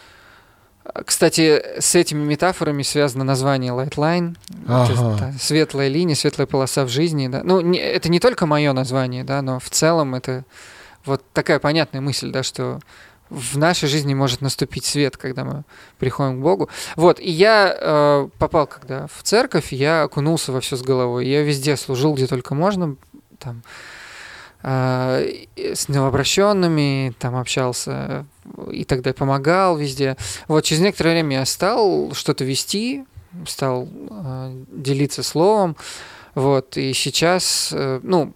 [1.06, 4.38] Кстати, с этими метафорами связано название Lightline.
[4.68, 5.18] Ага.
[5.20, 7.28] Да, светлая линия, светлая полоса в жизни.
[7.28, 7.42] Да.
[7.44, 10.46] Ну, не, это не только мое название, да, но в целом это
[11.06, 12.80] вот такая понятная мысль, да, что
[13.30, 15.64] в нашей жизни может наступить свет, когда мы
[16.00, 16.70] приходим к Богу.
[16.96, 21.28] Вот, и я э, попал, когда в церковь, я окунулся во все с головой.
[21.28, 22.96] Я везде служил, где только можно,
[23.40, 23.64] там,
[24.64, 25.24] а,
[25.56, 28.26] с новообращенными, там общался
[28.72, 30.18] и тогда помогал везде.
[30.48, 33.06] Вот через некоторое время я стал что-то вести,
[33.46, 35.76] стал э, делиться словом,
[36.34, 38.34] вот, и сейчас, э, ну,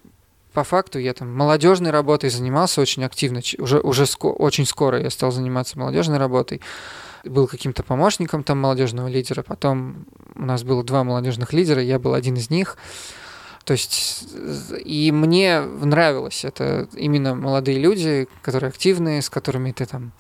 [0.54, 5.10] по факту я там молодежной работой занимался очень активно, уже, уже ско очень скоро я
[5.10, 6.62] стал заниматься молодежной работой,
[7.24, 12.14] был каким-то помощником там молодежного лидера, потом у нас было два молодежных лидера, я был
[12.14, 12.78] один из них,
[13.64, 14.28] то есть,
[14.84, 20.14] и мне нравилось это именно молодые люди, которые активные, с которыми ты там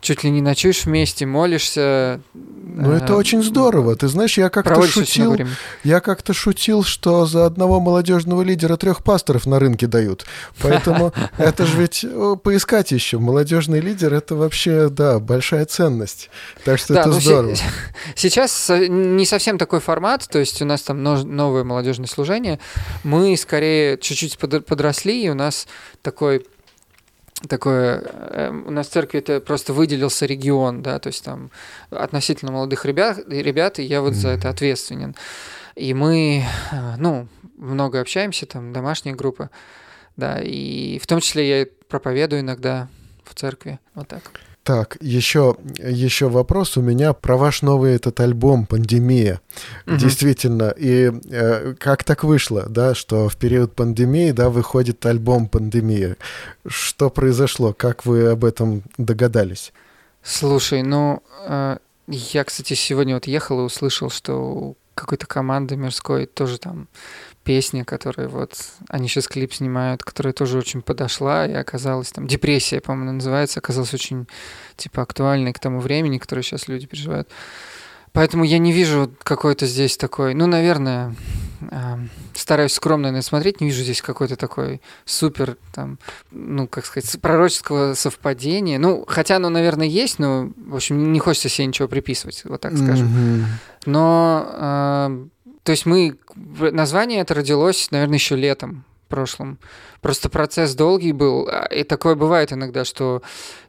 [0.00, 2.20] чуть ли не ночуешь вместе, молишься.
[2.34, 3.96] Ну, это э, очень здорово.
[3.96, 5.36] Ты знаешь, я как-то шутил,
[5.84, 10.26] я как-то шутил, что за одного молодежного лидера трех пасторов на рынке дают.
[10.60, 12.06] Поэтому это же ведь
[12.42, 13.18] поискать еще.
[13.18, 16.30] Молодежный лидер это вообще, да, большая ценность.
[16.64, 17.56] Так что это здорово.
[18.14, 22.58] Сейчас не совсем такой формат, то есть у нас там новое молодежное служение.
[23.04, 25.66] Мы скорее чуть-чуть подросли, и у нас
[26.02, 26.46] такой
[27.48, 31.50] такое, эм, у нас в церкви это просто выделился регион, да, то есть там
[31.90, 35.14] относительно молодых ребят, ребят и я вот за это ответственен.
[35.74, 39.50] И мы, э, ну, много общаемся, там, домашние группы,
[40.16, 42.88] да, и в том числе я проповедую иногда
[43.24, 44.22] в церкви, вот так.
[44.66, 49.40] Так, еще, еще вопрос у меня про ваш новый этот альбом «Пандемия».
[49.86, 49.96] Угу.
[49.96, 56.16] Действительно, и э, как так вышло, да, что в период пандемии, да, выходит альбом «Пандемия».
[56.66, 57.72] Что произошло?
[57.74, 59.72] Как вы об этом догадались?
[60.24, 61.76] Слушай, ну, э,
[62.08, 66.88] я, кстати, сегодня вот ехал и услышал, что у какой-то команды мирской тоже там
[67.46, 68.56] песня, которая вот,
[68.88, 73.94] они сейчас клип снимают, которая тоже очень подошла и оказалась там, депрессия, по-моему, называется, оказалась
[73.94, 74.26] очень,
[74.76, 77.28] типа, актуальной к тому времени, которое сейчас люди переживают.
[78.12, 81.14] Поэтому я не вижу какой-то здесь такой, ну, наверное,
[81.60, 81.96] э,
[82.34, 85.98] стараюсь скромно на это смотреть, не вижу здесь какой-то такой супер, там,
[86.32, 88.78] ну, как сказать, пророческого совпадения.
[88.78, 92.76] Ну, хотя оно, наверное, есть, но, в общем, не хочется себе ничего приписывать, вот так
[92.76, 93.06] скажем.
[93.06, 93.44] Mm-hmm.
[93.86, 95.26] Но э,
[95.66, 96.16] то есть мы...
[96.36, 99.58] Название это родилось, наверное, еще летом прошлом.
[100.00, 103.20] Просто процесс долгий был, а, и такое бывает иногда, что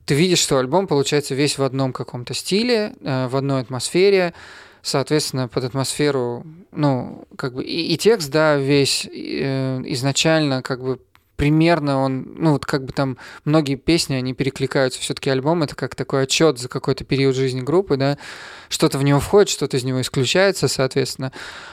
[0.05, 4.35] ты видишь, что альбом получается весь в одном каком-то стиле, э, в одной атмосфере,
[4.83, 10.99] соответственно, под атмосферу, ну, как бы и, и текст, да, весь э, изначально как бы
[11.37, 14.99] примерно он, ну вот как бы там многие песни, они перекликаются.
[14.99, 18.17] Все-таки альбом это как такой отчет за какой-то период жизни группы, да,
[18.67, 21.31] что-то в него входит, что-то из него исключается, соответственно.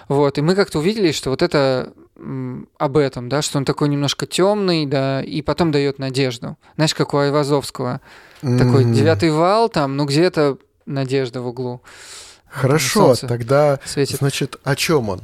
[0.09, 1.93] Вот, и мы как-то увидели, что вот это
[2.79, 6.57] об этом, да, что он такой немножко темный, да, и потом дает надежду.
[6.77, 8.01] Знаешь, как у Айвазовского.
[8.43, 8.59] Mm-hmm.
[8.59, 11.83] Такой девятый вал там, ну где-то надежда в углу.
[12.47, 14.19] Хорошо, солнце тогда, светит.
[14.19, 15.23] значит, о чем он?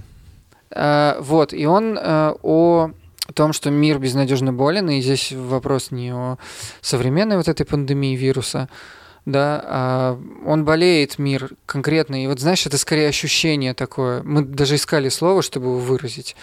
[0.72, 2.90] А, вот, и он а, о
[3.32, 6.38] том, что мир безнадежно болен, и здесь вопрос не о
[6.80, 8.68] современной вот этой пандемии вируса,
[9.26, 12.22] да, а он болеет, мир, конкретно.
[12.22, 14.22] И вот, знаешь, это скорее ощущение такое.
[14.22, 16.36] Мы даже искали слово, чтобы его выразить.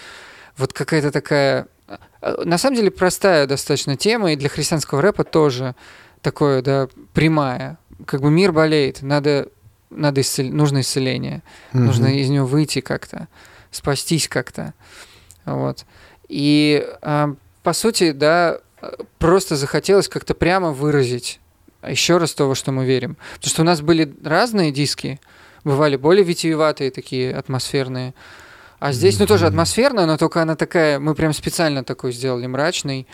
[0.58, 1.68] Вот какая-то такая...
[1.88, 5.76] а, На самом деле простая достаточно тема, и для христианского рэпа тоже
[6.22, 7.78] такое, да, прямая.
[8.06, 9.50] Как бы мир болеет, надо,
[9.90, 10.46] надо исцел...
[10.46, 11.42] нужно исцеление,
[11.74, 13.28] нужно из него выйти как-то,
[13.72, 14.74] спастись как-то.
[15.46, 15.86] Вот.
[16.30, 18.60] И а, по сути, да,
[19.20, 21.40] просто захотелось как-то прямо выразить
[21.88, 23.18] еще раз то, во что мы верим.
[23.36, 25.20] Потому что у нас были разные диски,
[25.64, 28.14] бывали более витиеватые такие, атмосферные.
[28.80, 33.08] А здесь, ну, тоже атмосферная, но только она такая, мы прям специально такой сделали, мрачный,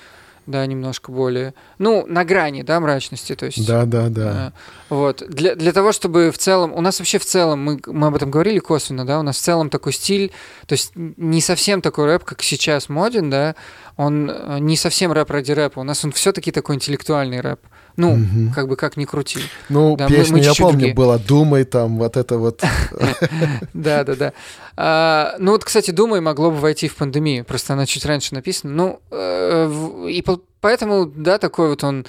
[0.45, 3.65] да, немножко более, ну, на грани, да, мрачности, то есть...
[3.65, 4.53] Да, да, да.
[4.89, 5.23] Э, Вот.
[5.27, 6.73] Для, для того, чтобы в целом...
[6.73, 9.41] У нас вообще в целом, мы, мы об этом говорили косвенно, да, у нас в
[9.41, 10.31] целом такой стиль,
[10.67, 13.55] то есть не совсем такой рэп, как сейчас моден, да,
[13.97, 17.59] он э, не совсем рэп ради рэпа, у нас он все-таки такой интеллектуальный рэп.
[17.95, 18.51] Ну, Мгм.
[18.53, 19.39] как бы как ни крути.
[19.69, 20.95] Ну, да, мы- песня, мы я чуть-чуть помню, другие.
[20.95, 22.61] была «Думай», там, вот это вот.
[23.73, 24.33] Да, да, да.
[24.75, 27.45] А, ну вот, кстати, думаю, могло бы войти в пандемию.
[27.45, 28.73] Просто она чуть раньше написана.
[28.73, 32.05] Ну, э, и по- поэтому, да, такой вот он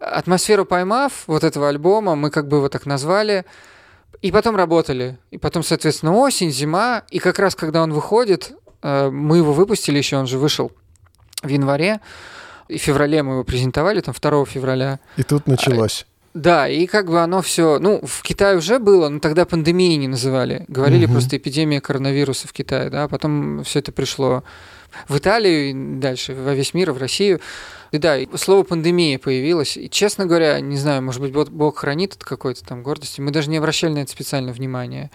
[0.00, 3.44] атмосферу поймав вот этого альбома, мы как бы его так назвали.
[4.22, 5.18] И потом работали.
[5.30, 7.02] И потом, соответственно, осень, зима.
[7.10, 10.72] И как раз, когда он выходит, э, мы его выпустили еще, он же вышел
[11.42, 12.00] в январе.
[12.68, 14.98] И в феврале мы его презентовали, там 2 февраля.
[15.16, 16.06] И тут началось.
[16.34, 20.06] Да, и как бы оно все, ну, в Китае уже было, но тогда пандемии не
[20.08, 20.66] называли.
[20.68, 21.14] Говорили Мгм.
[21.14, 24.44] просто эпидемия коронавируса в Китае, да, а потом все это пришло
[25.08, 27.40] в Италию, и дальше во весь мир, в Россию.
[27.92, 29.78] И да, и слово пандемия появилось.
[29.78, 33.20] И, честно говоря, не знаю, может быть, Бог- Бог хранит от какой-то там гордости.
[33.22, 35.10] Мы даже не обращали на это специально внимания.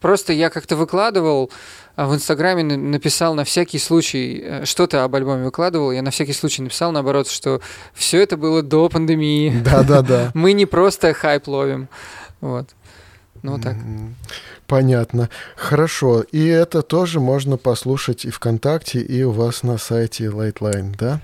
[0.00, 1.50] Просто я как-то выкладывал
[1.96, 6.10] а, в Инстаграме, на- написал на всякий случай, э, что-то об альбоме выкладывал, я на
[6.10, 7.60] всякий случай написал, наоборот, что
[7.94, 9.62] все это было до пандемии.
[9.64, 10.30] Да, да, да.
[10.34, 11.88] Мы не просто хайп ловим.
[12.40, 12.68] Вот.
[13.42, 13.76] Ну, так.
[14.66, 15.30] Понятно.
[15.54, 16.22] Хорошо.
[16.32, 21.20] И это тоже можно послушать и ВКонтакте, и у вас на сайте Lightline, да?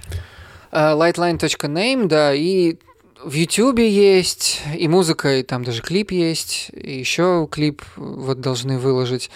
[0.70, 2.76] А, Lightline.name, да, и
[3.24, 8.78] в Ютубе есть, и музыка, и там даже клип есть, и еще клип вот должны
[8.78, 9.30] выложить.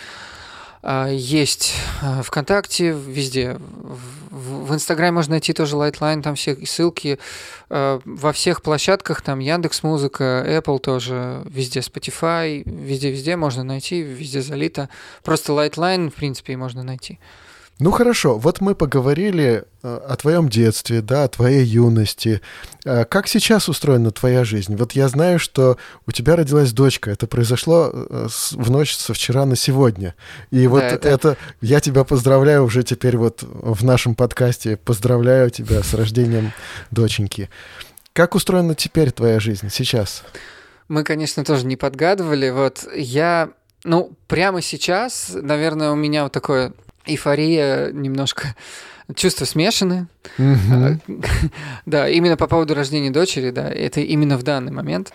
[0.82, 3.58] А, Есть а, ВКонтакте, везде.
[4.30, 7.18] В- Инстаграме можно найти тоже Lightline, там все ссылки.
[7.70, 14.42] А, Во всех площадках, там Яндекс Музыка, Apple тоже, везде Spotify, везде-везде можно найти, везде
[14.42, 14.88] залито.
[15.24, 17.18] Просто Lightline, в принципе, можно найти.
[17.78, 22.40] Ну хорошо, вот мы поговорили э, о твоем детстве, да, о твоей юности.
[22.86, 24.76] Э, Как сейчас устроена твоя жизнь?
[24.76, 27.10] Вот я знаю, что у тебя родилась дочка.
[27.10, 30.14] Это произошло э, в ночь со вчера на сегодня.
[30.50, 31.36] И вот это- это...
[31.60, 34.78] я тебя поздравляю уже теперь вот в нашем подкасте.
[34.78, 36.52] Поздравляю тебя с рождением
[36.90, 37.50] доченьки.
[38.14, 40.22] Как устроена теперь твоя жизнь сейчас?
[40.88, 42.48] Мы, конечно, тоже не подгадывали.
[42.48, 43.50] Вот я,
[43.84, 46.72] ну, прямо сейчас, наверное, у меня вот такое
[47.06, 48.54] эйфория немножко.
[49.14, 50.06] Чувства смешаны.
[50.38, 51.00] Мгм.
[51.86, 55.12] Да, именно по поводу рождения дочери, да, это именно в данный момент.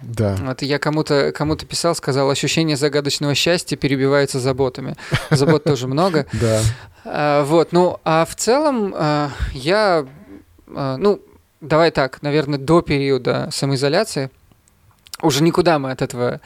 [0.00, 0.36] Да.
[0.40, 4.96] Вот я кому-то кому писал, сказал, ощущение загадочного счастья перебивается заботами.
[5.30, 6.26] Забот тоже много.
[6.40, 6.60] Да.
[7.04, 10.06] А, Вот, ну, а в целом а, я,
[10.68, 11.20] а, ну,
[11.60, 14.30] давай так, наверное, до периода самоизоляции,
[15.20, 16.40] уже никуда мы от этого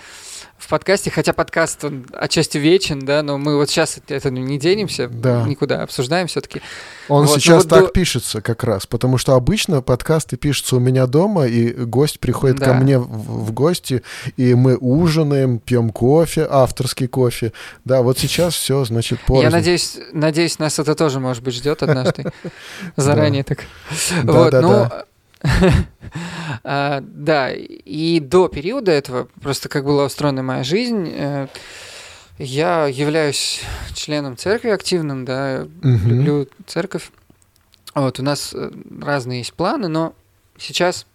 [0.59, 4.59] в подкасте, хотя подкаст он отчасти вечен, да, но мы вот сейчас от этого не
[4.59, 5.43] денемся, Да.
[5.45, 6.61] никуда, обсуждаем все-таки.
[7.09, 10.77] Он Вот, ну сейчас вот так до- пишется как раз, потому что обычно подкасты пишутся
[10.77, 12.75] у меня дома, и гость приходит ко Да.
[12.75, 13.07] мне в,
[13.47, 14.03] в гости,
[14.37, 17.53] и мы ужинаем, пьем кофе, авторский кофе.
[17.85, 19.45] Да, вот сейчас все, значит, порознь.
[19.45, 22.33] Я надеюсь, надеюсь, нас это тоже, может быть, ждет однажды.
[22.97, 23.65] Заранее так.
[24.25, 25.05] Да, да, ну, да.
[26.65, 31.49] а, да, и до периода этого, просто как была устроена моя жизнь, э,
[32.39, 33.63] я являюсь
[33.95, 37.11] членом церкви активным, да, люблю церковь.
[37.95, 38.71] Вот, у нас э,
[39.01, 40.15] разные есть планы, но
[40.59, 41.07] сейчас,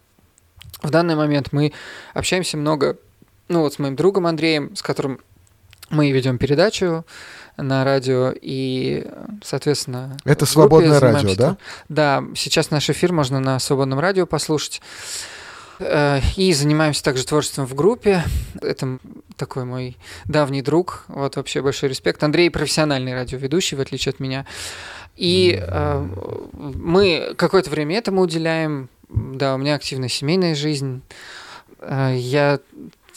[0.82, 1.74] в данный момент, мы
[2.14, 2.98] общаемся много,
[3.50, 5.20] ну вот с моим другом Андреем, с которым
[5.90, 7.06] мы ведем передачу
[7.62, 9.06] на радио, и,
[9.44, 10.18] соответственно...
[10.26, 11.58] Это свободное занимаемся радио, да?
[11.90, 14.82] да, сейчас наш эфир можно на свободном радио послушать.
[15.80, 18.24] Э, И занимаемся также творчеством в группе.
[18.62, 19.00] Это
[19.36, 21.06] такой мой давний друг.
[21.08, 22.24] Вот вообще большой респект.
[22.24, 24.46] Андрей профессиональный радиоведущий, в отличие от меня.
[25.16, 26.08] И э,
[26.54, 28.90] мы какое-то время этому уделяем.
[29.10, 31.02] Да, у меня активная семейная жизнь.
[31.80, 32.60] Э, Я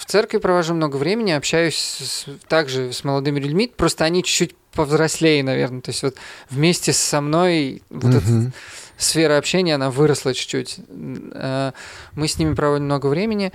[0.05, 5.43] в церкви провожу много времени, общаюсь с, также с молодыми людьми, просто они чуть-чуть повзрослее,
[5.43, 5.81] наверное.
[5.81, 6.17] То есть вот
[6.51, 8.17] вместе со мной вот угу.
[8.19, 8.53] эта
[8.99, 10.81] сфера общения, она выросла чуть-чуть.
[10.89, 11.73] Э,
[12.13, 13.51] мы с ними проводим много времени,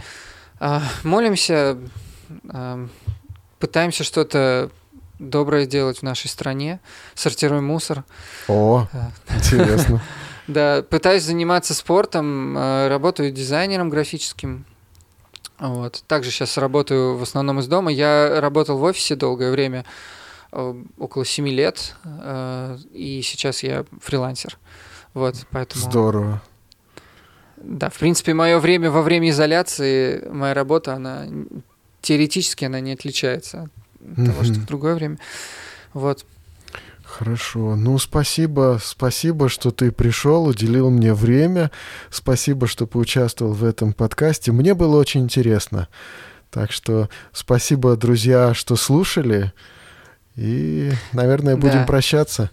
[0.60, 1.78] э, молимся,
[2.52, 2.88] э,
[3.60, 4.72] пытаемся что-то
[5.20, 6.80] доброе делать в нашей стране,
[7.14, 8.06] сортируем мусор.
[8.48, 8.88] О,
[9.30, 10.02] интересно.
[10.48, 14.66] Да, пытаюсь заниматься спортом, работаю дизайнером графическим.
[15.60, 16.04] Вот.
[16.08, 17.92] Также сейчас работаю в основном из дома.
[17.92, 19.86] Я работал в офисе долгое время,
[20.52, 21.96] около 7 лет,
[22.92, 24.58] и сейчас я фрилансер.
[25.14, 25.84] Вот, поэтому...
[25.84, 26.42] Здорово.
[27.58, 31.28] Да, в принципе, мое время во время изоляции, моя работа, она
[32.02, 34.26] теоретически она не отличается от mm-hmm.
[34.26, 35.20] того, что в другое время.
[35.94, 36.26] Вот.
[37.18, 37.76] Хорошо.
[37.76, 41.72] Ну, спасибо, спасибо, что ты пришел, уделил мне время.
[42.12, 44.52] Спасибо, что поучаствовал в этом подкасте.
[44.52, 45.88] Мне было очень интересно.
[46.52, 49.54] Так что спасибо, друзья, что слушали.
[50.36, 51.86] И, наверное, будем да.
[51.86, 52.52] прощаться.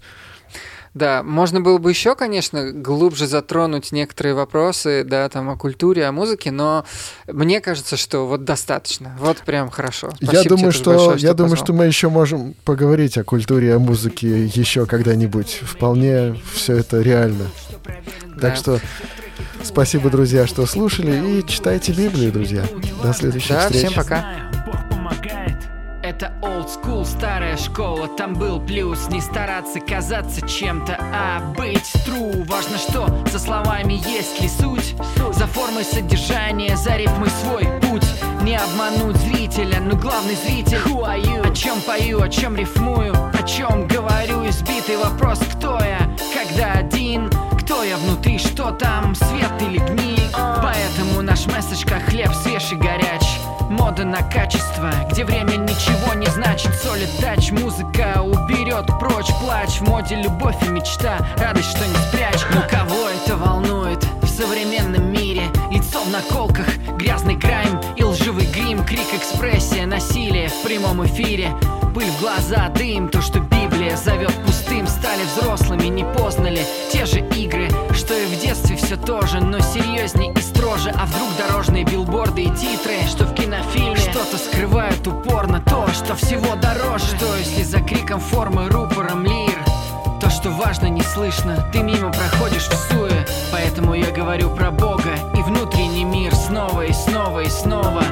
[0.97, 6.13] Да, можно было бы еще, конечно, глубже затронуть некоторые вопросы, да, там о культуре, о
[6.13, 6.87] музыке, но
[7.27, 9.15] мне кажется, что вот достаточно.
[9.21, 10.09] Вот прям хорошо.
[10.15, 13.75] Спасибо я думаю, что, большое, что я думаю, что мы еще можем поговорить о культуре,
[13.75, 15.61] о музыке еще когда-нибудь.
[15.65, 17.45] Вполне все это реально.
[18.29, 18.41] Да.
[18.41, 18.81] Так что
[19.63, 22.65] спасибо, друзья, что слушали и читайте Библию, друзья.
[23.03, 23.85] До следующих да, встреч.
[23.85, 24.46] всем пока.
[26.07, 32.47] Это old school, старая школа, там был плюс Не стараться казаться чем-то, а быть true.
[32.47, 34.95] Важно, что за словами есть ли суть.
[35.33, 38.07] За формой содержания, за рифмой свой путь.
[38.43, 40.79] Не обмануть зрителя, но главный зритель.
[40.85, 41.51] Who are you?
[41.51, 44.49] О чем пою, о чем рифмую, о чем говорю.
[44.49, 47.29] Избитый вопрос, кто я, когда один
[47.67, 50.31] Кто я внутри, что там, свет или гниль
[50.63, 53.25] Поэтому наш месседж как хлеб свеж и горяч.
[53.69, 56.73] Мода на качество, где время ничего не значит.
[56.77, 59.35] Солид тач, музыка уберет прочь.
[59.41, 62.47] Плач В моде любовь и мечта, радость, что не спрячь.
[62.55, 65.43] Но кого это волнует в современном мире?
[65.73, 68.85] Лицо в наколках, грязный грайм и лживый грим.
[68.85, 71.51] Крик, экспрессия, насилие в прямом эфире.
[71.97, 74.87] Пыль в глаза, дым, то, что Библия зовет пустым.
[74.87, 76.61] Стали взрослыми, не познали
[76.93, 77.26] те же
[78.87, 80.91] все то же, но серьезней и строже.
[80.91, 86.55] А вдруг дорожные билборды и титры, что в кинофильме Что-то скрывают упорно, то, что всего
[86.55, 87.05] дороже.
[87.17, 89.59] Что если за криком формы рупором лир
[90.21, 91.69] то, что важно, не слышно.
[91.73, 96.93] Ты мимо проходишь в суе Поэтому я говорю про Бога И внутренний мир снова и
[96.93, 98.03] снова и снова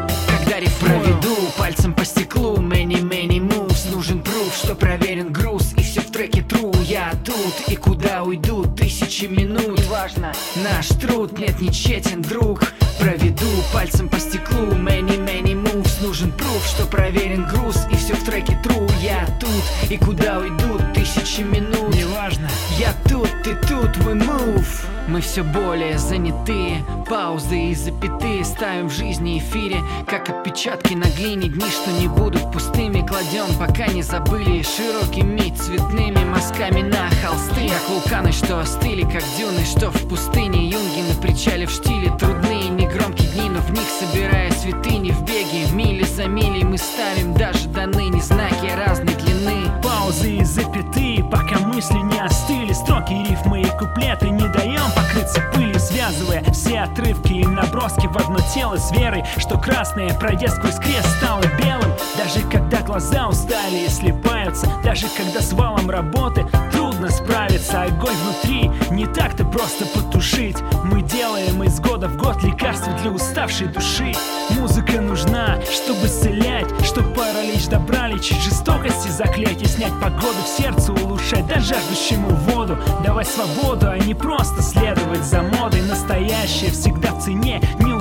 [10.04, 10.34] Важно.
[10.56, 12.60] Наш труд нет, не тщетен, друг.
[13.00, 14.66] Проведу пальцем по стеклу.
[14.66, 16.02] Many, many moves.
[16.02, 17.86] Нужен пруф, что проверен груз.
[17.90, 18.92] И все в треке true.
[19.00, 19.90] Я тут.
[19.90, 21.94] И куда уйду Тысячи минут?
[21.94, 22.50] Неважно.
[22.78, 28.92] Я тут, ты тут, we move мы все более занятые Паузы и запятые ставим в
[28.92, 29.76] жизни эфире
[30.06, 31.48] Как отпечатки на глине.
[31.48, 34.62] Дни, что не будут пустыми Кладем, пока не забыли.
[34.62, 37.68] Широкими цветными мазками на холсты.
[37.68, 40.68] Как вулканы, что остыли, как дюны, что в пустыне.
[40.68, 45.70] Юнги на причале в штиле Трудные, негромкие дни, но в них собирая святыни В беге,
[45.72, 49.33] мили за милей Мы ставим даже до ныне знаки разной длины
[49.82, 52.72] Паузы и запятые, пока мысли не остыли.
[52.72, 58.38] Строки, рифмы и куплеты не даем покрыться пылью Связывая все отрывки и наброски в одно
[58.54, 61.92] тело С верой, что красное, пройдя сквозь крест, стало белым.
[62.16, 67.82] Даже когда глаза устали и слепаются Даже когда с валом работы трудно справиться.
[67.82, 70.56] Огонь внутри не так-то просто потушить.
[70.84, 74.12] Мы делаем из года в год лекарства для уставшей души.
[74.50, 80.92] Музыка нужна, чтобы исцелять Чтоб паралич добра лечить жестокости заклять И снять погоду в сердце,
[80.92, 82.76] улучшать да жаждущему воду.
[83.04, 85.82] Давать свободу, а не просто следовать за модой.
[85.82, 87.93] Настоящее всегда в цене, не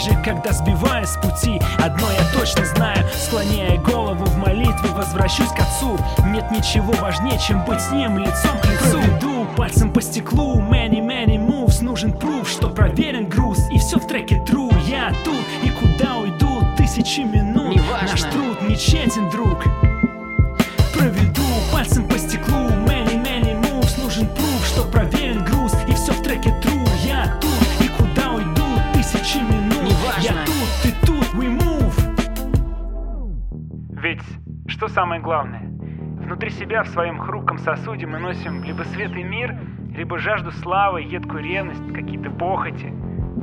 [0.00, 5.60] Даже когда сбивая с пути Одно я точно знаю, склоняя голову в молитве Возвращусь к
[5.60, 5.98] отцу.
[6.24, 8.98] Нет ничего важнее, чем быть с ним лицом к лицу.
[8.98, 10.58] Проведу пальцем по стеклу.
[10.58, 11.84] Many, many moves.
[11.84, 13.58] Нужен пруф, что проверен груз.
[13.70, 14.72] И все в треке true.
[14.86, 15.44] Я тут.
[15.62, 16.62] И куда уйду?
[16.78, 17.76] Тысячи минут.
[17.76, 18.08] Неважно.
[18.10, 19.66] Наш труд не тщетен, друг
[35.00, 35.62] самое главное?
[35.62, 39.56] Внутри себя в своем хрупком сосуде мы носим либо свет и мир,
[39.96, 42.92] либо жажду славы, едкую ревность, какие-то похоти.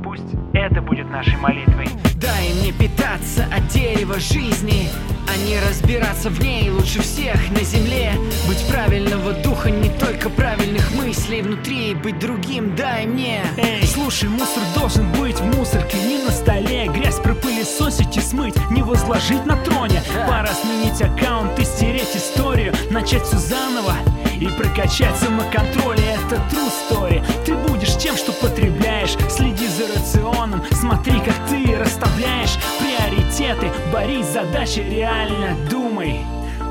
[0.08, 1.86] Пусть это будет нашей молитвой.
[2.14, 4.88] Дай мне питаться от дерева жизни
[5.28, 8.12] А не разбираться в ней лучше всех на земле.
[8.46, 13.42] Быть правильного духа, не только правильных мыслей Внутри быть другим дай мне.
[13.58, 16.86] Эй, слушай, мусор должен быть в мусорке, не на столе.
[16.86, 20.00] Грязь пропылесосить и смыть, не возложить на троне.
[20.26, 23.92] Пора сменить аккаунт и стереть историю Начать все заново
[24.40, 25.98] и прокачать самоконтроль.
[26.00, 27.24] Это true story.
[27.44, 29.16] Ты будешь тем, что потребляешь.
[29.30, 35.56] Следи за рационом, смотри, как ты расставляешь Приоритеты, борись, задачи реально.
[35.70, 36.20] Думай,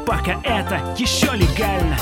[0.05, 1.97] пока это еще легально